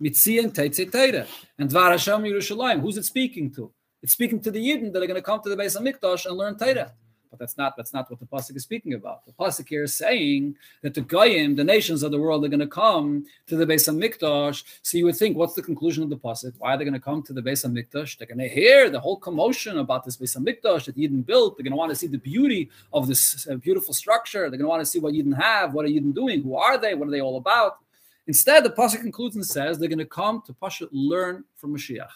Mitzian 0.00 0.52
Teitze 0.52 1.26
And 1.58 1.68
Dvar 1.68 1.90
Hashem 1.90 2.22
Yerushalayim, 2.22 2.80
who's 2.80 2.96
it 2.96 3.04
speaking 3.04 3.50
to? 3.52 3.72
It's 4.02 4.12
speaking 4.12 4.40
to 4.40 4.50
the 4.50 4.58
Yidden 4.58 4.92
that 4.92 5.02
are 5.02 5.06
going 5.06 5.16
to 5.16 5.22
come 5.22 5.40
to 5.42 5.48
the 5.48 5.56
base 5.56 5.74
of 5.74 5.82
Mikdash 5.82 6.26
and 6.26 6.36
learn 6.36 6.56
Torah. 6.56 6.92
But 7.32 7.38
that's 7.38 7.56
not 7.56 7.78
that's 7.78 7.94
not 7.94 8.10
what 8.10 8.20
the 8.20 8.26
pasuk 8.26 8.56
is 8.56 8.62
speaking 8.62 8.92
about. 8.92 9.24
The 9.24 9.32
pasuk 9.32 9.66
here 9.66 9.84
is 9.84 9.94
saying 9.94 10.54
that 10.82 10.92
the 10.92 11.00
goyim, 11.00 11.56
the 11.56 11.64
nations 11.64 12.02
of 12.02 12.12
the 12.12 12.20
world, 12.20 12.44
are 12.44 12.48
going 12.48 12.60
to 12.60 12.66
come 12.66 13.24
to 13.46 13.56
the 13.56 13.64
base 13.64 13.88
of 13.88 13.94
Mikdash. 13.94 14.62
So 14.82 14.98
you 14.98 15.06
would 15.06 15.16
think, 15.16 15.38
what's 15.38 15.54
the 15.54 15.62
conclusion 15.62 16.02
of 16.02 16.10
the 16.10 16.18
pasuk? 16.18 16.52
Why 16.58 16.74
are 16.74 16.76
they 16.76 16.84
going 16.84 16.92
to 16.92 17.00
come 17.00 17.22
to 17.22 17.32
the 17.32 17.40
base 17.40 17.64
of 17.64 17.70
Mikdash? 17.70 18.18
They're 18.18 18.26
going 18.26 18.36
to 18.36 18.48
hear 18.48 18.90
the 18.90 19.00
whole 19.00 19.16
commotion 19.16 19.78
about 19.78 20.04
this 20.04 20.16
base 20.16 20.36
of 20.36 20.42
Mikdash 20.42 20.84
that 20.84 20.96
Yidden 20.98 21.24
built. 21.24 21.56
They're 21.56 21.64
going 21.64 21.72
to 21.72 21.78
want 21.78 21.88
to 21.88 21.96
see 21.96 22.06
the 22.06 22.18
beauty 22.18 22.68
of 22.92 23.08
this 23.08 23.48
uh, 23.50 23.54
beautiful 23.54 23.94
structure. 23.94 24.50
They're 24.50 24.58
going 24.58 24.60
to 24.60 24.68
want 24.68 24.82
to 24.82 24.86
see 24.86 25.00
what 25.00 25.14
Yidden 25.14 25.34
have. 25.40 25.72
What 25.72 25.86
are 25.86 25.88
Yidden 25.88 26.14
doing? 26.14 26.42
Who 26.42 26.56
are 26.56 26.76
they? 26.76 26.92
What 26.94 27.08
are 27.08 27.12
they 27.12 27.22
all 27.22 27.38
about? 27.38 27.78
Instead, 28.26 28.62
the 28.62 28.70
pasuk 28.70 29.00
concludes 29.00 29.36
and 29.36 29.46
says 29.46 29.78
they're 29.78 29.88
going 29.88 29.98
to 29.98 30.04
come 30.04 30.42
to 30.44 30.52
Pasha 30.52 30.86
learn 30.92 31.44
from 31.56 31.74
Mashiach. 31.74 32.10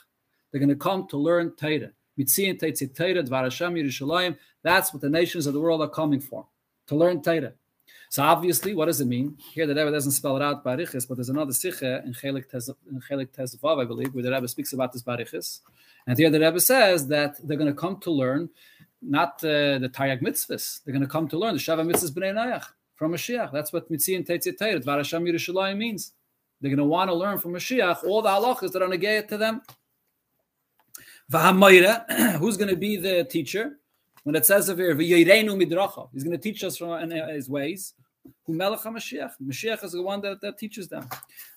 They're 0.52 0.61
going 0.61 0.68
to 0.68 0.76
come 0.76 1.09
to 1.09 1.16
learn 1.16 1.52
Torah. 1.57 1.92
That's 2.16 2.38
what 4.92 5.00
the 5.00 5.11
nations 5.11 5.46
of 5.46 5.55
the 5.55 5.61
world 5.61 5.83
are 5.83 5.88
coming 5.88 6.20
for, 6.20 6.46
to 6.87 6.96
learn 6.96 7.22
Torah. 7.22 7.52
So 8.09 8.22
obviously, 8.22 8.74
what 8.74 8.87
does 8.87 9.00
it 9.00 9.07
mean? 9.07 9.37
Here 9.52 9.66
the 9.66 9.74
Rebbe 9.74 9.90
doesn't 9.90 10.12
spell 10.12 10.37
it 10.37 10.42
out 10.42 10.64
barichis, 10.64 11.09
but 11.09 11.16
there's 11.16 11.29
another 11.29 11.52
sikha 11.52 12.02
in 12.05 12.14
Chelik 12.14 12.50
Tezvav, 12.50 13.83
I 13.83 13.85
believe, 13.85 14.14
where 14.14 14.22
the 14.22 14.31
Rebbe 14.31 14.48
speaks 14.48 14.72
about 14.72 14.92
this 14.92 15.02
barichis. 15.02 15.61
And 16.07 16.16
here 16.16 16.31
the 16.31 16.40
Rebbe 16.40 16.61
says 16.61 17.09
that 17.09 17.37
they're 17.46 17.57
going 17.57 17.72
to 17.72 17.79
come 17.79 17.98
to 17.98 18.11
learn 18.11 18.48
not 19.02 19.44
uh, 19.44 19.79
the 19.79 19.90
Taryag 19.92 20.22
mitzvahs. 20.22 20.81
They're 20.85 20.92
going 20.92 21.02
to 21.02 21.09
come 21.09 21.29
to 21.29 21.38
learn 21.38 21.55
the 21.55 21.61
Shava 21.61 21.85
mitzvahs 21.85 22.12
b'nei 22.12 22.33
Nayach 22.33 22.64
from 22.94 23.12
Mashiach. 23.12 23.52
That's 23.52 23.72
what 23.72 23.90
Mitzion 23.90 24.26
Tetzit 24.26 24.59
Torah, 24.59 24.81
Dvar 24.81 24.98
Hashem 24.98 25.24
Yerushalayim 25.24 25.76
means. 25.76 26.12
They're 26.61 26.70
going 26.70 26.79
to 26.79 26.85
want 26.85 27.11
to 27.11 27.14
learn 27.14 27.38
from 27.38 27.52
Mashiach 27.52 28.05
all 28.05 28.22
the 28.22 28.31
halachas 28.31 28.72
that 28.72 28.83
are 28.83 28.88
negayat 28.88 29.29
to 29.29 29.37
them. 29.37 29.62
who's 32.38 32.56
going 32.56 32.70
to 32.70 32.76
be 32.76 32.96
the 32.96 33.24
teacher? 33.24 33.78
When 34.24 34.34
it 34.34 34.44
says 34.44 34.68
of 34.68 34.78
here, 34.78 34.94
midracha, 34.94 36.08
he's 36.12 36.24
going 36.24 36.36
to 36.36 36.42
teach 36.42 36.64
us 36.64 36.76
from 36.76 36.90
uh, 36.90 37.28
his 37.28 37.48
ways. 37.48 37.94
Who 38.44 38.54
Melech 38.54 38.80
HaMashiach. 38.80 39.32
Mashiach 39.44 39.84
is 39.84 39.92
the 39.92 40.02
one 40.02 40.20
that, 40.22 40.40
that 40.40 40.58
teaches 40.58 40.88
them. 40.88 41.08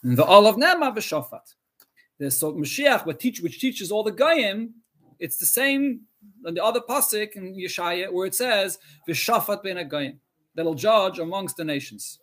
And 0.03 0.15
the 0.15 0.23
all 0.23 0.45
of 0.45 0.55
Nema 0.55 0.95
v'shofat. 0.95 2.31
So 2.31 2.53
Mashiach, 2.53 3.05
which, 3.05 3.17
teach, 3.17 3.41
which 3.41 3.59
teaches 3.59 3.91
all 3.91 4.03
the 4.03 4.11
Goyim, 4.11 4.73
it's 5.19 5.37
the 5.37 5.45
same 5.45 6.01
on 6.45 6.53
the 6.53 6.63
other 6.63 6.81
pasuk 6.81 7.35
in 7.35 7.55
Yeshaya 7.55 8.11
where 8.11 8.27
it 8.27 8.35
says 8.35 8.77
v'shafat 9.07 9.63
ben 9.63 9.87
Goyim 9.87 10.19
that'll 10.53 10.75
judge 10.75 11.19
amongst 11.19 11.57
the 11.57 11.63
nations. 11.63 12.19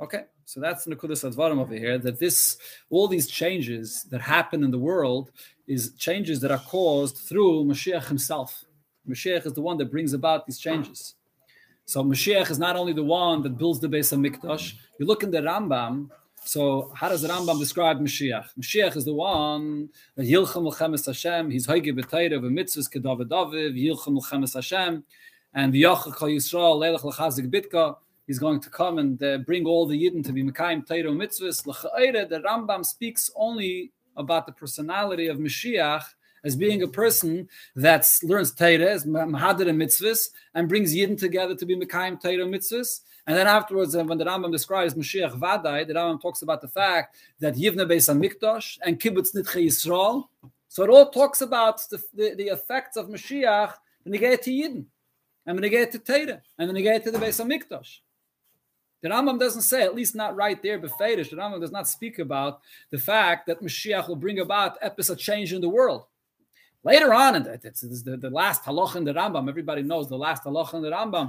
Okay, 0.00 0.24
so 0.46 0.60
that's 0.60 0.84
the 0.84 0.94
Nekudas 0.94 1.28
Advarim 1.28 1.60
over 1.60 1.74
here. 1.74 1.98
That 1.98 2.20
this, 2.20 2.56
all 2.88 3.08
these 3.08 3.26
changes 3.26 4.04
that 4.10 4.20
happen 4.20 4.62
in 4.62 4.70
the 4.70 4.78
world, 4.78 5.32
is 5.66 5.92
changes 5.94 6.40
that 6.40 6.52
are 6.52 6.60
caused 6.60 7.18
through 7.18 7.64
Mashiach 7.64 8.06
himself. 8.06 8.64
Mashiach 9.08 9.44
is 9.44 9.54
the 9.54 9.60
one 9.60 9.76
that 9.78 9.90
brings 9.90 10.12
about 10.12 10.46
these 10.46 10.58
changes. 10.58 11.16
So 11.84 12.04
Mashiach 12.04 12.48
is 12.48 12.60
not 12.60 12.76
only 12.76 12.92
the 12.92 13.02
one 13.02 13.42
that 13.42 13.58
builds 13.58 13.80
the 13.80 13.88
base 13.88 14.12
of 14.12 14.20
Mikdash. 14.20 14.74
You 15.00 15.06
look 15.06 15.24
in 15.24 15.32
the 15.32 15.40
Rambam. 15.40 16.10
So 16.44 16.92
how 16.94 17.08
does 17.08 17.22
the 17.22 17.28
Rambam 17.28 17.58
describe 17.58 17.98
Mashiach? 17.98 18.46
Mashiach 18.56 18.96
is 18.96 19.04
the 19.04 19.14
one 19.14 19.88
that 20.14 20.26
Yilchem 20.26 20.64
L'chemes 20.64 21.06
Hashem. 21.06 21.50
He's 21.50 21.66
Hoige 21.66 21.92
B'Teira 21.98 22.38
V'Mitzvahs 22.38 22.88
Kedavid 22.88 23.28
David 23.28 23.74
Yilchem 23.74 24.16
L'chemes 24.16 24.54
Hashem. 24.54 25.02
And 25.54 25.74
V'Yachach 25.74 26.18
Yisrael 26.18 26.78
Leilach 26.78 27.02
L'chazik 27.02 27.50
Bitka. 27.50 27.96
He's 28.26 28.38
going 28.38 28.60
to 28.60 28.70
come 28.70 28.98
and 28.98 29.22
uh, 29.22 29.38
bring 29.38 29.66
all 29.66 29.86
the 29.86 29.96
Yidden 29.96 30.24
to 30.24 30.32
be 30.32 30.42
Mekayim 30.42 30.86
Teira 30.86 31.10
Mitzvahs. 31.10 31.62
The 31.64 32.40
Rambam 32.40 32.84
speaks 32.84 33.30
only 33.36 33.92
about 34.16 34.46
the 34.46 34.52
personality 34.52 35.28
of 35.28 35.38
Mashiach 35.38 36.02
as 36.46 36.54
being 36.54 36.82
a 36.82 36.88
person 36.88 37.48
that 37.74 38.08
learns 38.22 38.50
is 38.50 39.04
Mahadir 39.04 39.68
and 39.68 39.80
mitzvahs, 39.80 40.30
and 40.54 40.68
brings 40.68 40.94
Yidden 40.94 41.18
together 41.18 41.56
to 41.56 41.66
be 41.66 41.76
Mekayim 41.76 42.20
Torah 42.20 42.46
mitzvahs. 42.46 43.00
And 43.26 43.36
then 43.36 43.48
afterwards, 43.48 43.96
uh, 43.96 44.04
when 44.04 44.18
the 44.18 44.24
Rambam 44.24 44.52
describes 44.52 44.94
Mashiach 44.94 45.36
Vadai, 45.38 45.86
the 45.86 45.94
Rambam 45.94 46.22
talks 46.22 46.42
about 46.42 46.60
the 46.60 46.68
fact 46.68 47.16
that 47.40 47.56
Yivne 47.56 47.84
Beis 47.90 48.08
Hamikdash 48.08 48.78
and 48.82 49.00
Kibbutz 49.00 49.34
Nitche 49.34 49.66
Yisrael. 49.66 50.28
So 50.68 50.84
it 50.84 50.90
all 50.90 51.10
talks 51.10 51.40
about 51.40 51.80
the, 51.90 52.00
the, 52.14 52.34
the 52.36 52.46
effects 52.48 52.96
of 52.96 53.08
Mashiach 53.08 53.72
when 54.04 54.12
they 54.12 54.18
get 54.18 54.42
to 54.42 54.50
Yidden, 54.50 54.84
and 55.44 55.56
when 55.56 55.62
they 55.62 55.70
get 55.70 55.90
to 55.92 55.98
Torah, 55.98 56.40
and 56.58 56.68
when 56.68 56.74
they 56.74 56.82
get 56.82 57.02
to 57.02 57.10
the 57.10 57.18
Beis 57.18 57.44
Hamikdash. 57.44 57.98
The 59.06 59.12
Rambam 59.12 59.38
doesn't 59.38 59.62
say, 59.62 59.84
at 59.84 59.94
least 59.94 60.16
not 60.16 60.34
right 60.34 60.60
there, 60.60 60.80
befedish. 60.80 61.30
The 61.30 61.36
Rambam 61.36 61.60
does 61.60 61.70
not 61.70 61.86
speak 61.86 62.18
about 62.18 62.60
the 62.90 62.98
fact 62.98 63.46
that 63.46 63.62
Mashiach 63.62 64.08
will 64.08 64.16
bring 64.16 64.40
about 64.40 64.78
episode 64.82 65.20
change 65.20 65.52
in 65.52 65.60
the 65.60 65.68
world. 65.68 66.06
Later 66.82 67.14
on, 67.14 67.36
and 67.36 67.46
it's, 67.46 67.84
it's 67.84 68.02
the, 68.02 68.16
the, 68.16 68.30
last 68.30 68.64
halach 68.64 68.96
in 68.96 69.04
the 69.04 69.12
Rambam, 69.14 69.48
everybody 69.48 69.82
knows 69.82 70.08
the 70.08 70.18
last 70.18 70.42
halach 70.42 70.74
in 70.74 70.82
the 70.82 70.90
Rambam. 70.90 71.28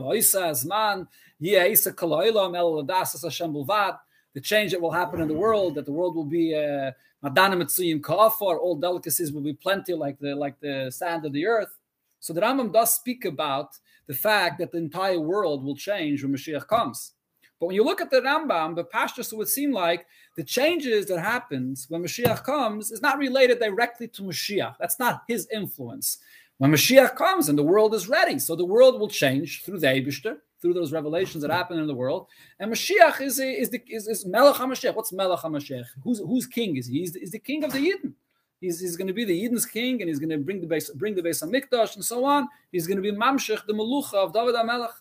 The 4.33 4.41
change 4.41 4.71
that 4.71 4.81
will 4.81 4.91
happen 4.91 5.21
in 5.21 5.27
the 5.27 5.35
world, 5.35 5.75
that 5.75 5.85
the 5.85 5.91
world 5.91 6.15
will 6.15 6.25
be 6.25 6.55
uh, 6.55 6.93
madana 7.23 7.61
mitzuyim 7.61 8.01
kafar, 8.01 8.57
all 8.57 8.75
delicacies 8.75 9.31
will 9.31 9.41
be 9.41 9.53
plenty 9.53 9.93
like 9.93 10.17
the 10.17 10.33
like 10.33 10.59
the 10.61 10.89
sand 10.89 11.25
of 11.25 11.31
the 11.31 11.45
earth. 11.45 11.77
So 12.21 12.33
the 12.33 12.41
Rambam 12.41 12.73
does 12.73 12.95
speak 12.95 13.25
about 13.25 13.77
the 14.07 14.15
fact 14.15 14.57
that 14.57 14.71
the 14.71 14.79
entire 14.79 15.19
world 15.19 15.63
will 15.63 15.75
change 15.75 16.23
when 16.23 16.33
Mashiach 16.33 16.65
comes. 16.65 17.13
But 17.59 17.67
when 17.67 17.75
you 17.75 17.83
look 17.83 18.01
at 18.01 18.11
the 18.11 18.21
Rambam, 18.21 18.75
the 18.75 18.83
pastors 18.83 19.33
would 19.33 19.47
seem 19.47 19.71
like 19.71 20.05
the 20.35 20.43
changes 20.43 21.07
that 21.07 21.19
happens 21.19 21.87
when 21.89 22.03
Mashiach 22.03 22.43
comes 22.43 22.91
is 22.91 23.01
not 23.01 23.17
related 23.17 23.59
directly 23.59 24.07
to 24.09 24.21
Mashiach. 24.21 24.75
That's 24.79 24.99
not 24.99 25.23
his 25.27 25.47
influence. 25.51 26.19
When 26.59 26.71
Mashiach 26.71 27.15
comes 27.15 27.49
and 27.49 27.57
the 27.57 27.63
world 27.63 27.93
is 27.93 28.07
ready, 28.07 28.39
so 28.39 28.55
the 28.55 28.65
world 28.65 28.99
will 28.99 29.09
change 29.09 29.63
through 29.63 29.79
the 29.79 29.87
Eibishter, 29.87 30.37
through 30.61 30.73
those 30.73 30.91
revelations 30.91 31.43
that 31.43 31.51
happen 31.51 31.79
in 31.79 31.87
the 31.87 31.93
world. 31.93 32.27
And 32.59 32.71
Mashiach 32.71 33.21
is 33.21 33.39
is 33.39 33.69
the 33.69 33.81
is, 33.87 34.07
is 34.07 34.25
Melech 34.25 34.55
HaMashiach. 34.55 34.95
What's 34.95 35.13
Melech 35.13 35.39
HaMashiach? 35.39 35.85
Who's 36.03 36.19
who's 36.19 36.47
king 36.47 36.77
is 36.77 36.87
he? 36.87 36.99
He's 36.99 37.13
the, 37.13 37.19
he's 37.19 37.31
the 37.31 37.39
king 37.39 37.63
of 37.63 37.73
the 37.73 37.79
Yidden. 37.79 38.13
He's, 38.59 38.79
he's 38.79 38.95
going 38.95 39.07
to 39.07 39.13
be 39.13 39.23
the 39.23 39.39
Yidden's 39.39 39.67
king, 39.67 40.01
and 40.01 40.09
he's 40.09 40.17
going 40.17 40.31
to 40.31 40.39
bring 40.39 40.61
the 40.61 40.67
base 40.67 40.89
bring 40.91 41.13
the 41.15 41.21
base 41.21 41.43
of 41.43 41.49
Mikdash 41.49 41.95
and 41.95 42.03
so 42.03 42.25
on. 42.25 42.47
He's 42.71 42.87
going 42.87 42.97
to 42.97 43.03
be 43.03 43.11
Mamshech, 43.15 43.65
the 43.67 43.73
Melucha 43.73 44.15
of 44.15 44.33
David 44.33 44.55
HaMelech. 44.55 44.93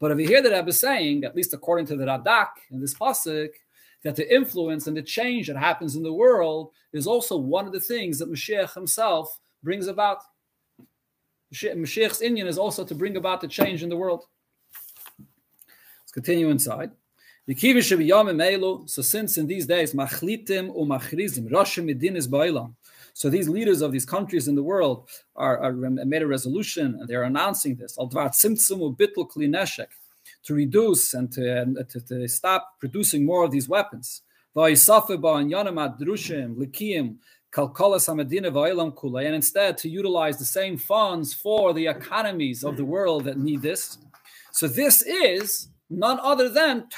But 0.00 0.10
if 0.10 0.18
you 0.18 0.26
hear 0.26 0.42
the 0.42 0.50
Rebbe 0.50 0.72
saying, 0.72 1.24
at 1.24 1.36
least 1.36 1.54
according 1.54 1.86
to 1.86 1.96
the 1.96 2.04
Radak 2.04 2.48
in 2.70 2.80
this 2.80 2.94
pasuk, 2.94 3.50
that 4.02 4.16
the 4.16 4.34
influence 4.34 4.86
and 4.86 4.96
the 4.96 5.02
change 5.02 5.46
that 5.46 5.56
happens 5.56 5.96
in 5.96 6.02
the 6.02 6.12
world 6.12 6.72
is 6.92 7.06
also 7.06 7.36
one 7.36 7.66
of 7.66 7.72
the 7.72 7.80
things 7.80 8.18
that 8.18 8.30
Mashiach 8.30 8.74
himself 8.74 9.40
brings 9.62 9.86
about. 9.86 10.18
Mashiach's 11.52 12.20
Indian 12.20 12.46
is 12.46 12.58
also 12.58 12.84
to 12.84 12.94
bring 12.94 13.16
about 13.16 13.40
the 13.40 13.48
change 13.48 13.82
in 13.82 13.88
the 13.88 13.96
world. 13.96 14.26
Let's 15.18 16.12
continue 16.12 16.50
inside. 16.50 16.90
So 17.46 19.02
since 19.02 19.38
in 19.38 19.46
these 19.46 19.66
days, 19.66 19.94
machlitim 19.94 20.74
umachrizim, 20.74 21.48
Roshim 21.50 21.84
medinis 21.88 22.26
ba'ilam, 22.28 22.74
so 23.14 23.30
these 23.30 23.48
leaders 23.48 23.80
of 23.80 23.92
these 23.92 24.04
countries 24.04 24.48
in 24.48 24.56
the 24.56 24.62
world 24.62 25.08
are, 25.36 25.58
are 25.58 25.86
um, 25.86 26.00
made 26.06 26.22
a 26.22 26.26
resolution 26.26 26.96
and 26.98 27.08
they're 27.08 27.22
announcing 27.22 27.76
this. 27.76 27.96
To 30.46 30.54
reduce 30.54 31.14
and 31.14 31.30
to, 31.32 31.62
and 31.62 31.88
to, 31.88 32.00
to 32.00 32.28
stop 32.28 32.74
producing 32.80 33.24
more 33.24 33.44
of 33.44 33.52
these 33.52 33.68
weapons. 33.68 34.22
And 34.56 34.64
instead 39.34 39.78
to 39.78 39.88
utilize 39.88 40.38
the 40.38 40.44
same 40.44 40.76
funds 40.76 41.32
for 41.32 41.72
the 41.72 41.86
economies 41.86 42.64
of 42.64 42.76
the 42.76 42.84
world 42.84 43.24
that 43.24 43.38
need 43.38 43.62
this. 43.62 43.98
So 44.50 44.66
this 44.66 45.02
is 45.02 45.68
none 45.88 46.18
other 46.20 46.48
than 46.48 46.88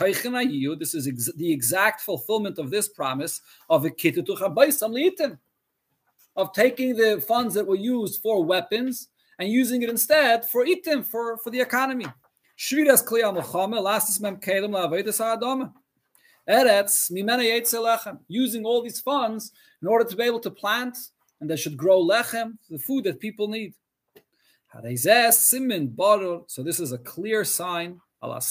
This 0.78 0.94
is 0.94 1.06
ex- 1.06 1.32
the 1.36 1.52
exact 1.52 2.00
fulfillment 2.00 2.58
of 2.58 2.70
this 2.70 2.88
promise 2.88 3.42
of 3.68 3.84
a 3.84 3.90
of 6.36 6.52
taking 6.52 6.96
the 6.96 7.20
funds 7.26 7.54
that 7.54 7.66
were 7.66 7.76
used 7.76 8.20
for 8.20 8.44
weapons 8.44 9.08
and 9.38 9.48
using 9.50 9.82
it 9.82 9.88
instead 9.90 10.44
for 10.44 10.64
itim, 10.64 11.04
for, 11.04 11.38
for 11.38 11.50
the 11.50 11.60
economy. 11.60 12.06
Shviras 12.58 13.04
kliya 13.06 13.34
mochame, 13.36 13.80
lastis 13.80 14.20
mem 14.20 14.36
kelim 14.36 14.70
la'avedas 14.70 15.18
ha'adama. 15.18 15.72
Eretz 16.48 17.10
mimena 17.10 17.42
lechem, 17.72 18.18
using 18.28 18.64
all 18.64 18.82
these 18.82 19.00
funds 19.00 19.52
in 19.82 19.88
order 19.88 20.04
to 20.04 20.16
be 20.16 20.22
able 20.22 20.40
to 20.40 20.50
plant, 20.50 20.96
and 21.40 21.50
they 21.50 21.56
should 21.56 21.76
grow 21.76 22.02
lechem, 22.02 22.56
the 22.70 22.78
food 22.78 23.04
that 23.04 23.20
people 23.20 23.48
need. 23.48 23.74
So 24.72 26.62
this 26.62 26.80
is 26.80 26.92
a 26.92 26.98
clear 26.98 27.44
sign 27.44 28.00
that 28.22 28.42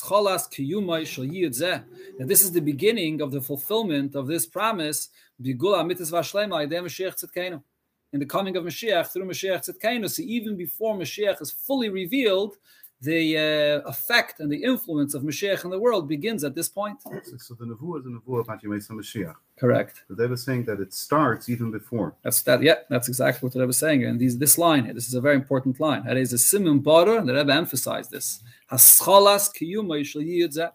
this 2.19 2.41
is 2.41 2.52
the 2.52 2.62
beginning 2.62 3.21
of 3.21 3.32
the 3.32 3.41
fulfillment 3.41 4.15
of 4.15 4.28
this 4.28 4.45
promise 4.45 5.10
in 8.15 8.19
the 8.19 8.25
coming 8.25 8.56
of 8.56 8.63
Mashiach 8.63 9.08
through 9.12 9.25
Mashiach 9.25 9.62
Tzidkenu. 9.65 10.10
So 10.10 10.23
even 10.23 10.56
before 10.56 10.95
Mashiach 10.95 11.41
is 11.41 11.51
fully 11.51 11.89
revealed, 11.89 12.54
the 13.01 13.38
uh, 13.38 13.89
effect 13.89 14.39
and 14.39 14.49
the 14.49 14.63
influence 14.63 15.13
of 15.13 15.21
Mashiach 15.21 15.65
in 15.65 15.69
the 15.69 15.78
world 15.78 16.08
begins 16.08 16.45
at 16.45 16.56
this 16.56 16.69
point. 16.69 16.97
So, 17.01 17.36
so 17.38 17.54
the 17.54 17.65
Nevuah 17.65 17.99
is 17.99 18.06
a 18.06 18.10
Nevuah 18.10 18.41
about 18.45 18.63
Yemesa 18.63 18.91
Mashiach. 18.91 19.36
Correct. 19.58 20.04
But 20.08 20.17
they 20.17 20.28
were 20.28 20.38
saying 20.38 20.63
that 20.63 20.80
it 20.80 20.93
starts 20.93 21.49
even 21.49 21.71
before. 21.71 22.15
That's 22.23 22.41
that. 22.43 22.63
Yeah, 22.63 22.75
that's 22.89 23.10
exactly 23.10 23.45
what 23.45 23.51
the 23.51 23.60
Rebbe 23.60 23.67
was 23.67 23.78
saying. 23.78 24.06
And 24.06 24.17
these, 24.17 24.38
this 24.38 24.58
line 24.58 24.86
here, 24.86 24.93
this 24.93 25.10
is 25.10 25.13
a 25.13 25.21
very 25.21 25.36
important 25.36 25.78
line. 25.82 26.06
That 26.06 26.15
is 26.15 26.32
a 26.32 26.38
simon 26.38 26.80
bara, 26.80 27.17
and 27.17 27.28
the 27.28 27.36
Rebbe 27.36 27.54
emphasized 27.54 28.12
this. 28.12 28.41
Haschalas 28.71 29.51
kiyuma 29.58 30.71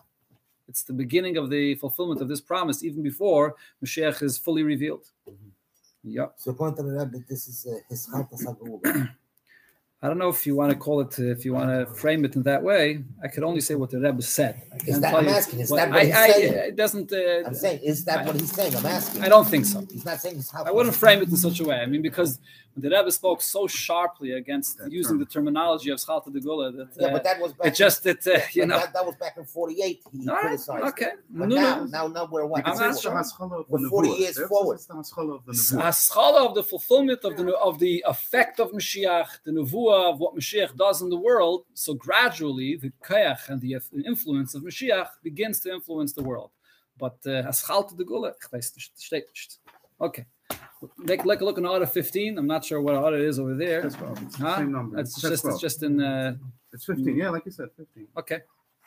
It's 0.69 0.83
the 0.83 0.93
beginning 0.93 1.39
of 1.39 1.49
the 1.49 1.75
fulfillment 1.77 2.21
of 2.21 2.29
this 2.29 2.43
promise, 2.43 2.85
even 2.85 3.03
before 3.03 3.57
Mashiach 3.83 4.23
is 4.23 4.37
fully 4.37 4.63
revealed. 4.63 5.07
Yeah. 6.03 6.27
So, 6.37 6.53
according 6.53 6.77
to 6.77 6.83
the 6.83 6.99
Rebbe, 6.99 7.25
this 7.29 7.49
is 7.49 7.67
his 7.89 8.07
heart 8.07 8.29
I 10.03 10.09
don't 10.09 10.17
know 10.17 10.31
if 10.31 10.47
you 10.47 10.57
want 10.57 10.71
to 10.71 10.79
call 10.79 11.03
it, 11.03 11.19
if 11.19 11.45
you 11.45 11.53
want 11.53 11.69
to 11.69 11.95
frame 11.95 12.25
it 12.25 12.35
in 12.35 12.43
that 12.45 12.63
way. 12.63 13.05
I 13.23 13.29
could 13.29 13.45
only 13.45 13.61
say 13.61 13.75
what 13.75 13.91
the 13.91 14.01
Rebbe 14.01 14.23
said. 14.23 14.63
Is 14.87 14.99
that, 15.03 15.13
I'm 15.13 15.29
asking, 15.29 15.61
is 15.61 15.69
that 15.69 15.91
what 15.91 16.03
he's 16.07 16.15
I, 16.15 16.31
saying? 16.31 16.53
it 16.55 16.77
doesn't. 16.77 17.13
Uh, 17.13 17.47
I'm 17.47 17.55
saying, 17.55 17.81
is 17.83 18.07
that 18.07 18.21
I, 18.21 18.25
what 18.25 18.41
he's 18.41 18.51
saying? 18.51 18.75
I'm 18.77 18.87
asking. 18.87 19.23
I 19.23 19.29
don't 19.29 19.47
think 19.47 19.67
so. 19.67 19.87
He's 19.91 20.07
not 20.07 20.19
saying 20.19 20.37
this. 20.37 20.55
I 20.55 20.71
wouldn't 20.71 20.95
frame 20.95 21.21
it 21.21 21.29
in 21.29 21.37
such 21.37 21.61
a 21.61 21.65
way. 21.65 21.81
I 21.81 21.85
mean, 21.85 22.01
because 22.01 22.39
the 22.77 22.89
Rebbe 22.89 23.11
spoke 23.11 23.43
so 23.43 23.67
sharply 23.67 24.33
against 24.33 24.79
That's 24.79 24.91
using 24.91 25.19
the 25.19 25.27
terminology 25.27 25.91
of 25.91 25.99
Schalta 25.99 26.33
de 26.33 26.41
Gula 26.41 26.73
that 26.73 26.83
uh, 26.83 26.87
yeah, 26.99 27.13
but 27.13 27.25
that 27.25 27.41
was 27.41 27.53
back 27.53 27.67
it 27.67 27.75
just 27.75 28.03
that 28.05 28.27
uh, 28.27 28.39
you 28.53 28.65
know 28.65 28.79
that, 28.79 28.95
that, 28.95 29.05
was 29.05 29.17
back 29.17 29.37
in 29.37 29.45
'48. 29.45 30.03
He 30.13 30.29
All 30.29 30.37
criticized. 30.37 30.85
Okay, 30.85 31.05
it. 31.07 31.19
But 31.29 31.49
no, 31.49 31.57
now, 31.57 31.85
now, 31.85 32.07
now 32.07 32.29
we're 32.31 32.47
what? 32.47 32.65
We're 32.65 33.89
40 33.89 34.09
years 34.11 34.41
forward. 34.49 34.79
Haschala 34.79 36.47
of 36.47 36.55
the 36.55 36.63
fulfillment 36.63 37.21
of 37.25 37.37
the 37.37 37.55
of 37.57 37.79
the 37.79 38.05
effect 38.07 38.61
of 38.61 38.71
Mashiach, 38.71 39.43
the 39.45 39.51
nevuah 39.51 39.90
of 39.93 40.19
what 40.21 40.35
Mashiach 40.35 40.77
does 40.77 41.03
in 41.03 41.09
the 41.09 41.19
world. 41.19 41.65
So 41.75 41.95
gradually, 41.95 42.77
the 42.77 42.93
koyach 43.03 43.49
and 43.49 43.61
the 43.61 43.79
influence 44.07 44.55
of 44.55 44.63
Mashiach 44.63 45.09
begins 45.23 45.61
to 45.61 45.73
influence 45.73 46.13
the 46.13 46.23
world. 46.23 46.51
But 46.99 47.19
uh, 47.25 47.43
Haschalta 47.43 47.97
de 47.97 48.05
Gula, 48.05 48.35
ich 48.41 48.51
weiß 48.51 48.75
nicht, 48.77 49.59
Okay. 50.01 50.25
Take, 51.07 51.25
like 51.25 51.41
a 51.43 51.45
look 51.45 51.59
in 51.59 51.67
order 51.67 51.87
15. 51.87 52.39
I'm 52.39 52.47
not 52.47 52.65
sure 52.65 52.81
what 52.81 52.95
order 52.95 53.19
it 53.19 53.25
is 53.25 53.39
over 53.39 53.55
there. 53.55 53.83
That's 53.83 54.01
well. 54.01 54.17
Huh? 54.39 54.57
same 54.57 54.73
number. 54.73 54.99
It's 54.99 55.21
just, 55.21 55.45
it's 55.45 55.61
just 55.61 55.83
in. 55.83 56.01
Uh, 56.01 56.37
it's 56.73 56.85
15. 56.85 57.17
Yeah, 57.17 57.31
like 57.31 57.45
you 57.45 57.53
said, 57.53 57.69
15. 57.77 58.07
Okay. 58.19 58.41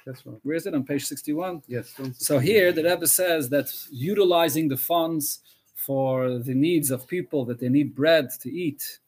That's. 0.05 0.21
Where 0.21 0.55
is 0.55 0.65
it 0.65 0.73
on 0.73 0.83
page 0.83 1.05
61? 1.05 1.61
Yes. 1.67 1.93
So 2.17 2.39
here 2.39 2.71
the 2.71 2.83
Rebbe 2.83 3.05
says 3.05 3.49
that 3.49 3.71
utilizing 3.91 4.67
the 4.67 4.77
funds 4.77 5.39
for 5.75 6.39
the 6.39 6.53
needs 6.53 6.91
of 6.91 7.07
people 7.07 7.45
that 7.45 7.59
they 7.59 7.69
need 7.69 7.93
bread 7.93 8.29
to 8.41 8.51
eat. 8.51 8.99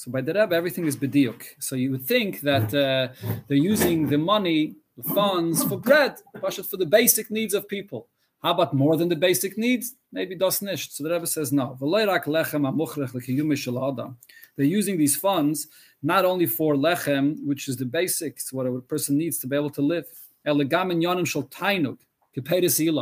So 0.00 0.12
by 0.12 0.20
the 0.20 0.32
Rebbe, 0.32 0.54
everything 0.54 0.86
is 0.86 0.96
bediuk. 0.96 1.42
So 1.58 1.74
you 1.74 1.90
would 1.90 2.06
think 2.06 2.42
that 2.42 2.72
uh, 2.72 3.08
they're 3.48 3.66
using 3.72 4.08
the 4.08 4.16
money, 4.16 4.76
the 4.96 5.02
funds 5.02 5.64
for 5.64 5.76
bread, 5.76 6.14
for 6.40 6.76
the 6.76 6.86
basic 6.86 7.32
needs 7.32 7.52
of 7.52 7.66
people. 7.66 8.06
How 8.40 8.52
about 8.52 8.72
more 8.74 8.96
than 8.96 9.08
the 9.08 9.16
basic 9.16 9.58
needs? 9.58 9.96
Maybe 10.12 10.36
das 10.36 10.62
nicht. 10.62 10.92
So 10.92 11.02
the 11.02 11.10
Rebbe 11.10 11.26
says 11.26 11.50
no. 11.50 11.76
They're 14.56 14.76
using 14.78 14.98
these 14.98 15.16
funds 15.16 15.66
not 16.00 16.24
only 16.24 16.46
for 16.46 16.76
lechem, 16.76 17.44
which 17.44 17.66
is 17.66 17.76
the 17.76 17.84
basics, 17.84 18.52
what 18.52 18.66
a 18.66 18.80
person 18.80 19.18
needs 19.18 19.40
to 19.40 19.48
be 19.48 19.56
able 19.56 19.70
to 19.70 19.82
live. 19.82 20.06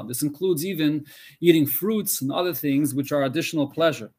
This 0.09 0.23
includes 0.23 0.65
even 0.65 1.05
eating 1.43 1.67
fruits 1.67 2.23
and 2.23 2.33
other 2.33 2.55
things 2.55 2.95
which 2.95 3.13
are 3.13 3.25
additional 3.25 3.67
pleasure. 3.67 4.13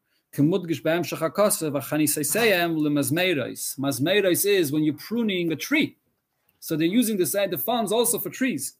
Mazmeirais 3.78 4.44
is 4.44 4.72
when 4.72 4.84
you're 4.84 4.94
pruning 4.94 5.52
a 5.52 5.56
tree. 5.56 5.96
So 6.60 6.76
they're 6.76 6.86
using 6.86 7.16
the 7.16 7.62
funds 7.64 7.92
also 7.92 8.18
for 8.18 8.30
trees. 8.30 8.74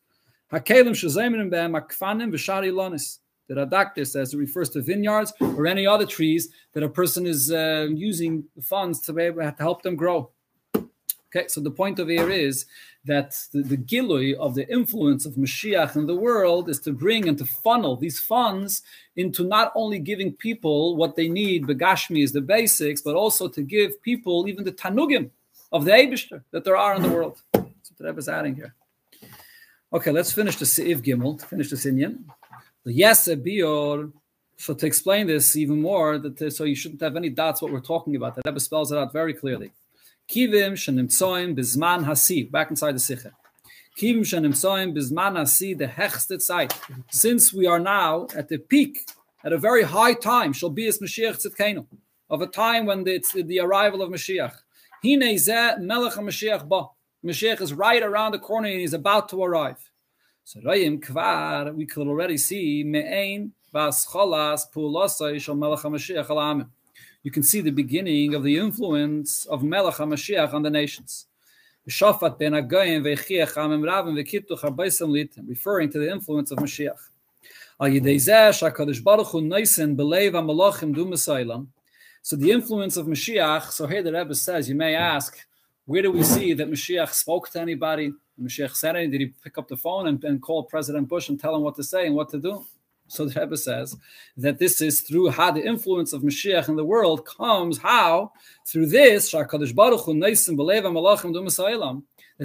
Hakelim 0.52 0.90
shazayim 0.90 1.50
b'em 1.50 1.80
akfanim 1.80 2.32
v'shari 2.32 2.72
lonis. 2.72 3.18
The 3.48 3.54
Radakter 3.54 4.06
says 4.06 4.34
it 4.34 4.38
refers 4.38 4.68
to 4.70 4.82
vineyards 4.82 5.32
or 5.40 5.66
any 5.66 5.87
other 5.87 6.04
trees 6.04 6.50
that 6.74 6.82
a 6.82 6.88
person 6.88 7.26
is 7.26 7.50
uh, 7.50 7.88
using 7.90 8.44
the 8.54 8.62
funds 8.62 9.00
to 9.02 9.12
be 9.14 9.22
able 9.22 9.40
to 9.40 9.54
help 9.58 9.82
them 9.82 9.96
grow. 9.96 10.30
Okay, 11.31 11.47
so 11.47 11.61
the 11.61 11.71
point 11.71 11.99
of 11.99 12.09
here 12.09 12.31
is 12.31 12.64
that 13.05 13.37
the, 13.53 13.62
the 13.62 13.77
gilui 13.77 14.35
of 14.35 14.55
the 14.55 14.67
influence 14.73 15.27
of 15.27 15.35
Mashiach 15.35 15.95
in 15.95 16.07
the 16.07 16.17
world 16.17 16.71
is 16.71 16.81
to 16.81 16.93
bring 16.93 17.29
and 17.29 17.37
to 17.37 17.45
funnel 17.45 17.97
these 17.97 18.19
funds 18.19 18.83
into 19.17 19.45
not 19.45 19.71
only 19.75 19.99
giving 19.99 20.33
people 20.33 20.97
what 20.97 21.17
they 21.17 21.29
need, 21.29 21.67
begashmi 21.67 22.23
is 22.23 22.33
the 22.33 22.41
basics, 22.41 23.03
but 23.03 23.14
also 23.14 23.47
to 23.47 23.62
give 23.62 24.01
people 24.03 24.49
even 24.49 24.64
the 24.64 24.73
tanugim 24.73 25.31
of 25.71 25.85
the 25.85 25.91
Abishter 25.91 26.43
that 26.51 26.64
there 26.64 26.79
are 26.79 26.95
in 26.95 27.03
the 27.03 27.11
world. 27.11 27.43
What 27.53 27.69
the 27.99 28.05
Rebbe 28.05 28.19
is 28.19 28.29
adding 28.29 28.55
here. 28.55 28.75
Okay, 29.93 30.11
let's 30.11 30.33
finish 30.33 30.57
the 30.57 30.64
Seif 30.64 31.03
Gimel, 31.03 31.38
to 31.41 31.47
finish 31.47 31.69
the 31.71 31.77
Sinyan. 31.77 32.25
The 32.85 32.93
Yes 32.93 33.29
Bior. 33.29 34.12
So 34.57 34.75
to 34.75 34.87
explain 34.87 35.27
this 35.27 35.57
even 35.57 35.81
more, 35.81 36.19
that 36.19 36.53
so 36.53 36.64
you 36.64 36.75
shouldn't 36.75 37.01
have 37.01 37.17
any 37.17 37.29
doubts 37.29 37.62
what 37.62 37.71
we're 37.71 37.81
talking 37.81 38.17
about. 38.17 38.35
That 38.35 38.47
Rebbe 38.47 38.61
spells 38.61 38.93
it 38.93 38.99
out 38.99 39.12
very 39.12 39.35
clearly. 39.35 39.73
Kivim 40.29 40.73
shenimtsoim 40.73 41.57
bizman 41.57 42.05
hasi. 42.05 42.45
Back 42.45 42.71
inside 42.71 42.95
the 42.95 42.99
Sikha. 42.99 43.33
Kivim 43.99 44.21
shenimtsoim 44.21 44.95
bizman 44.95 45.37
hasi 45.37 45.73
the 45.75 45.87
hechste 45.87 46.37
Zeit. 46.37 46.73
Since 47.11 47.55
we 47.55 47.67
are 47.67 47.79
now 47.79 48.27
at 48.37 48.49
the 48.49 48.59
peak, 48.59 49.09
at 49.43 49.53
a 49.53 49.59
very 49.59 49.85
high 49.85 50.14
time, 50.14 50.53
shall 50.53 50.69
be 50.69 50.87
as 50.87 50.99
Mashiach 50.99 51.47
Tzidkenu, 51.47 51.87
of 52.29 52.43
a 52.43 52.47
time 52.47 52.85
when 52.85 53.07
it's 53.07 53.33
the 53.33 53.61
arrival 53.61 54.03
of 54.03 54.11
Mashiach. 54.11 54.53
Hine 55.03 55.37
zeh 55.37 55.79
melech 55.79 56.14
Mashiach 56.14 56.69
ba. 56.69 56.87
Mashiach 57.25 57.61
is 57.62 57.73
right 57.73 58.03
around 58.03 58.33
the 58.33 58.38
corner 58.38 58.69
and 58.69 58.81
he's 58.81 58.93
about 58.93 59.29
to 59.31 59.43
arrive. 59.43 59.79
So 60.45 60.61
Rayim 60.61 61.01
Kvar, 61.03 61.75
we 61.75 61.87
could 61.87 62.07
already 62.07 62.37
see 62.37 62.85
Me'ain 62.85 63.53
Bas 63.73 64.07
Cholas 64.07 64.67
Pulasai 64.75 65.41
Shal 65.41 65.55
Melech 65.55 65.81
HaMashiach 65.81 66.27
Alamim. 66.27 66.69
You 67.29 67.33
can 67.33 67.43
see 67.43 67.61
the 67.61 67.71
beginning 67.71 68.35
of 68.35 68.43
the 68.43 68.57
influence 68.57 69.45
of 69.45 69.62
Melech 69.62 69.97
HaMashiach 69.97 70.55
on 70.55 70.62
the 70.62 70.71
nations. 70.71 71.27
Shafat 71.87 72.38
ben 72.38 72.53
Agayim 72.53 73.03
ve'chiach 73.03 73.53
ve'kituch 73.53 74.62
litim, 75.03 75.47
referring 75.47 75.93
to 75.93 75.99
the 75.99 76.11
influence 76.11 76.51
of 76.53 76.59
Mashiach. 76.59 76.97
Al 77.79 77.88
yidei 77.91 78.17
zeh 78.17 78.49
shakadosh 78.49 79.05
baruch 79.05 79.27
hu 79.27 79.41
ha-malachim 79.41 80.95
du 80.95 81.69
So 82.23 82.35
the 82.35 82.51
influence 82.51 82.97
of 82.97 83.05
Mashiach, 83.05 83.73
so 83.73 83.87
here 83.87 84.03
the 84.03 84.11
Rebbe 84.11 84.35
says, 84.35 84.67
you 84.67 84.75
may 84.75 84.95
ask, 84.95 85.37
where 85.85 86.01
do 86.01 86.11
we 86.11 86.23
see 86.23 86.55
that 86.55 86.71
Mashiach 86.71 87.11
spoke 87.11 87.51
to 87.51 87.61
anybody? 87.61 88.11
Mashiach 88.41 88.75
said 88.75 88.97
anything? 88.97 89.11
Did 89.11 89.21
he 89.21 89.27
pick 89.45 89.59
up 89.59 89.69
the 89.69 89.77
phone 89.77 90.09
and, 90.09 90.25
and 90.25 90.41
call 90.41 90.62
President 90.62 91.07
Bush 91.07 91.29
and 91.29 91.38
tell 91.38 91.55
him 91.55 91.61
what 91.61 91.77
to 91.77 91.85
say 91.85 92.07
and 92.07 92.14
what 92.14 92.31
to 92.31 92.38
do? 92.38 92.64
So 93.09 93.25
the 93.25 93.40
Rebbe 93.40 93.57
says 93.57 93.97
that 94.37 94.59
this 94.59 94.81
is 94.81 95.01
through 95.01 95.31
how 95.31 95.51
the 95.51 95.64
influence 95.64 96.12
of 96.12 96.23
Mashiach 96.23 96.68
in 96.68 96.77
the 96.77 96.85
world 96.85 97.27
comes. 97.27 97.79
How 97.79 98.33
through 98.66 98.87
this 98.87 99.31
that 99.33 99.49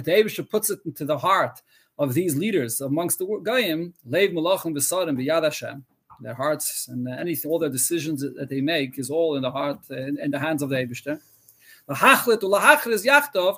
the 0.04 0.10
Eibush 0.10 0.50
puts 0.50 0.70
it 0.70 0.80
into 0.84 1.04
the 1.04 1.18
heart 1.18 1.62
of 1.98 2.14
these 2.14 2.34
leaders 2.34 2.80
amongst 2.80 3.18
the 3.18 3.26
Goyim 3.26 3.94
Leiv 4.08 4.32
Malachim 4.32 4.74
V'Sadim 4.74 5.16
B'Yad 5.16 5.44
Hashem. 5.44 5.84
Their 6.20 6.34
hearts 6.34 6.88
and 6.88 7.06
anything, 7.08 7.50
all 7.50 7.58
their 7.58 7.68
decisions 7.68 8.22
that 8.22 8.48
they 8.48 8.60
make 8.60 8.98
is 8.98 9.10
all 9.10 9.36
in 9.36 9.42
the 9.42 9.50
heart, 9.50 9.78
in, 9.90 10.18
in 10.20 10.30
the 10.30 10.38
hands 10.38 10.62
of 10.62 10.70
the 10.70 10.76
Eibush 10.76 11.02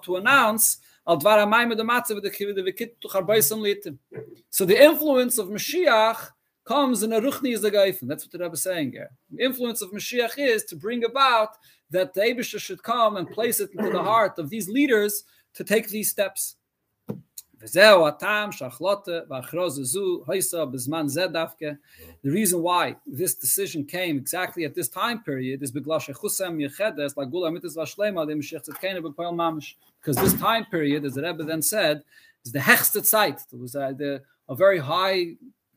to 0.02 0.16
announce 0.16 0.78
So 1.08 1.14
the 4.64 4.82
influence 4.82 5.38
of 5.38 5.48
Mashiach 5.48 6.30
comes 6.66 7.02
in 7.02 7.12
a 7.12 7.20
ruchni 7.20 7.54
is 7.54 7.62
the 7.62 7.70
geifen. 7.70 8.08
That's 8.08 8.24
what 8.24 8.32
the 8.32 8.38
Rebbe 8.38 8.54
is 8.54 8.62
saying 8.62 8.92
here. 8.92 9.10
The 9.30 9.44
influence 9.44 9.82
of 9.82 9.92
Mashiach 9.92 10.36
is 10.36 10.64
to 10.64 10.76
bring 10.76 11.04
about 11.04 11.50
that 11.90 12.12
the 12.12 12.20
Abisha 12.22 12.58
should 12.58 12.82
come 12.82 13.16
and 13.16 13.30
place 13.30 13.60
it 13.60 13.70
into 13.72 13.90
the 13.90 14.02
heart 14.12 14.38
of 14.38 14.50
these 14.50 14.68
leaders 14.68 15.24
to 15.54 15.64
take 15.64 15.88
these 15.88 16.10
steps. 16.10 16.56
The 22.22 22.30
reason 22.30 22.62
why 22.62 22.96
this 23.06 23.34
decision 23.34 23.84
came 23.84 24.18
exactly 24.18 24.64
at 24.64 24.74
this 24.74 24.88
time 24.88 25.22
period 25.22 25.62
is 25.62 25.70
because 25.70 26.16
this 30.16 30.34
time 30.34 30.64
period, 30.66 31.04
as 31.04 31.14
the 31.14 31.22
Rebbe 31.22 31.44
then 31.44 31.62
said, 31.62 32.02
is 32.44 32.52
the 32.52 32.58
hechste 32.58 33.06
Zeit. 33.06 33.40
It 33.52 33.58
was 33.58 33.74
a, 33.74 33.94
the, 33.96 34.22
a 34.48 34.54
very 34.54 34.78
high 34.78 35.36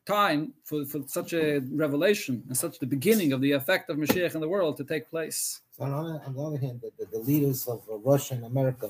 time 0.09 0.41
for, 0.67 0.79
for 0.91 0.99
such 1.17 1.31
a 1.33 1.59
revelation 1.85 2.33
and 2.47 2.55
such 2.63 2.73
the 2.79 2.89
beginning 2.95 3.29
of 3.35 3.39
the 3.45 3.51
effect 3.59 3.85
of 3.91 3.95
Mashiach 4.03 4.33
in 4.35 4.41
the 4.45 4.51
world 4.55 4.73
to 4.77 4.83
take 4.93 5.03
place. 5.15 5.39
So 5.75 5.83
on, 5.85 5.93
on 6.25 6.31
the 6.35 6.41
other 6.47 6.57
hand, 6.65 6.81
the, 6.83 6.89
the, 6.99 7.05
the 7.17 7.21
leaders 7.29 7.59
of 7.67 7.79
Russia 8.11 8.33
and 8.37 8.45
America 8.53 8.89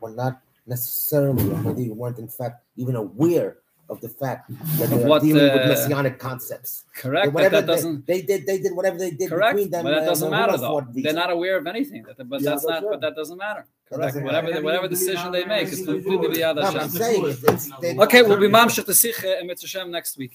were 0.00 0.14
not 0.22 0.34
necessarily, 0.66 1.44
or 1.52 1.58
maybe 1.66 1.84
weren't 1.90 2.18
in 2.18 2.28
fact 2.28 2.56
even 2.76 2.94
aware 3.06 3.50
of 3.90 3.98
the 4.02 4.08
fact 4.22 4.42
that 4.78 4.90
they're 4.90 5.08
what, 5.08 5.22
dealing 5.22 5.48
uh, 5.48 5.54
with 5.54 5.66
messianic 5.72 6.18
concepts. 6.18 6.84
Correct, 6.94 7.26
but 7.28 7.32
whatever 7.34 7.56
that 7.56 7.66
they- 7.66 7.72
doesn't. 7.74 8.06
they, 8.10 8.20
did, 8.20 8.40
they 8.48 8.58
did 8.64 8.72
whatever 8.78 8.98
they 9.04 9.12
did 9.20 9.30
Correct, 9.30 9.56
between 9.56 9.70
them. 9.70 9.82
but 9.86 9.92
that 9.94 10.02
uh, 10.02 10.10
doesn't 10.12 10.30
when 10.30 10.38
matter 10.40 10.52
Rudolph 10.52 10.84
though. 10.84 10.92
fought. 10.92 11.02
They're 11.04 11.20
not 11.24 11.30
aware 11.38 11.56
of 11.56 11.66
anything. 11.74 12.02
That, 12.02 12.28
but 12.28 12.42
Yeah, 12.42 12.50
that's 12.50 12.64
that's 12.66 12.82
not. 12.82 12.82
right. 12.82 12.90
But 12.94 13.00
that 13.06 13.14
doesn't 13.20 13.38
matter. 13.46 13.64
Correct. 13.88 14.02
doesn't 14.08 14.24
Whatever, 14.28 14.48
matter. 14.50 14.62
whatever 14.68 14.88
decision 14.96 15.32
they 15.32 15.44
make 15.46 15.68
is 15.68 15.80
completely 15.86 16.28
beyond 16.36 16.56
No, 16.58 16.64
Hashem. 16.70 16.88
saying 16.90 17.22
it's, 17.32 17.42
it's, 17.44 17.64
they- 17.80 17.96
Okay, 18.06 18.20
we'll 18.26 18.36
be 18.46 18.52
mamshach 18.58 18.84
the 18.84 18.94
sikha 19.02 19.30
and 19.38 19.46
Mitzvah 19.46 19.86
next 19.86 20.12
week. 20.18 20.26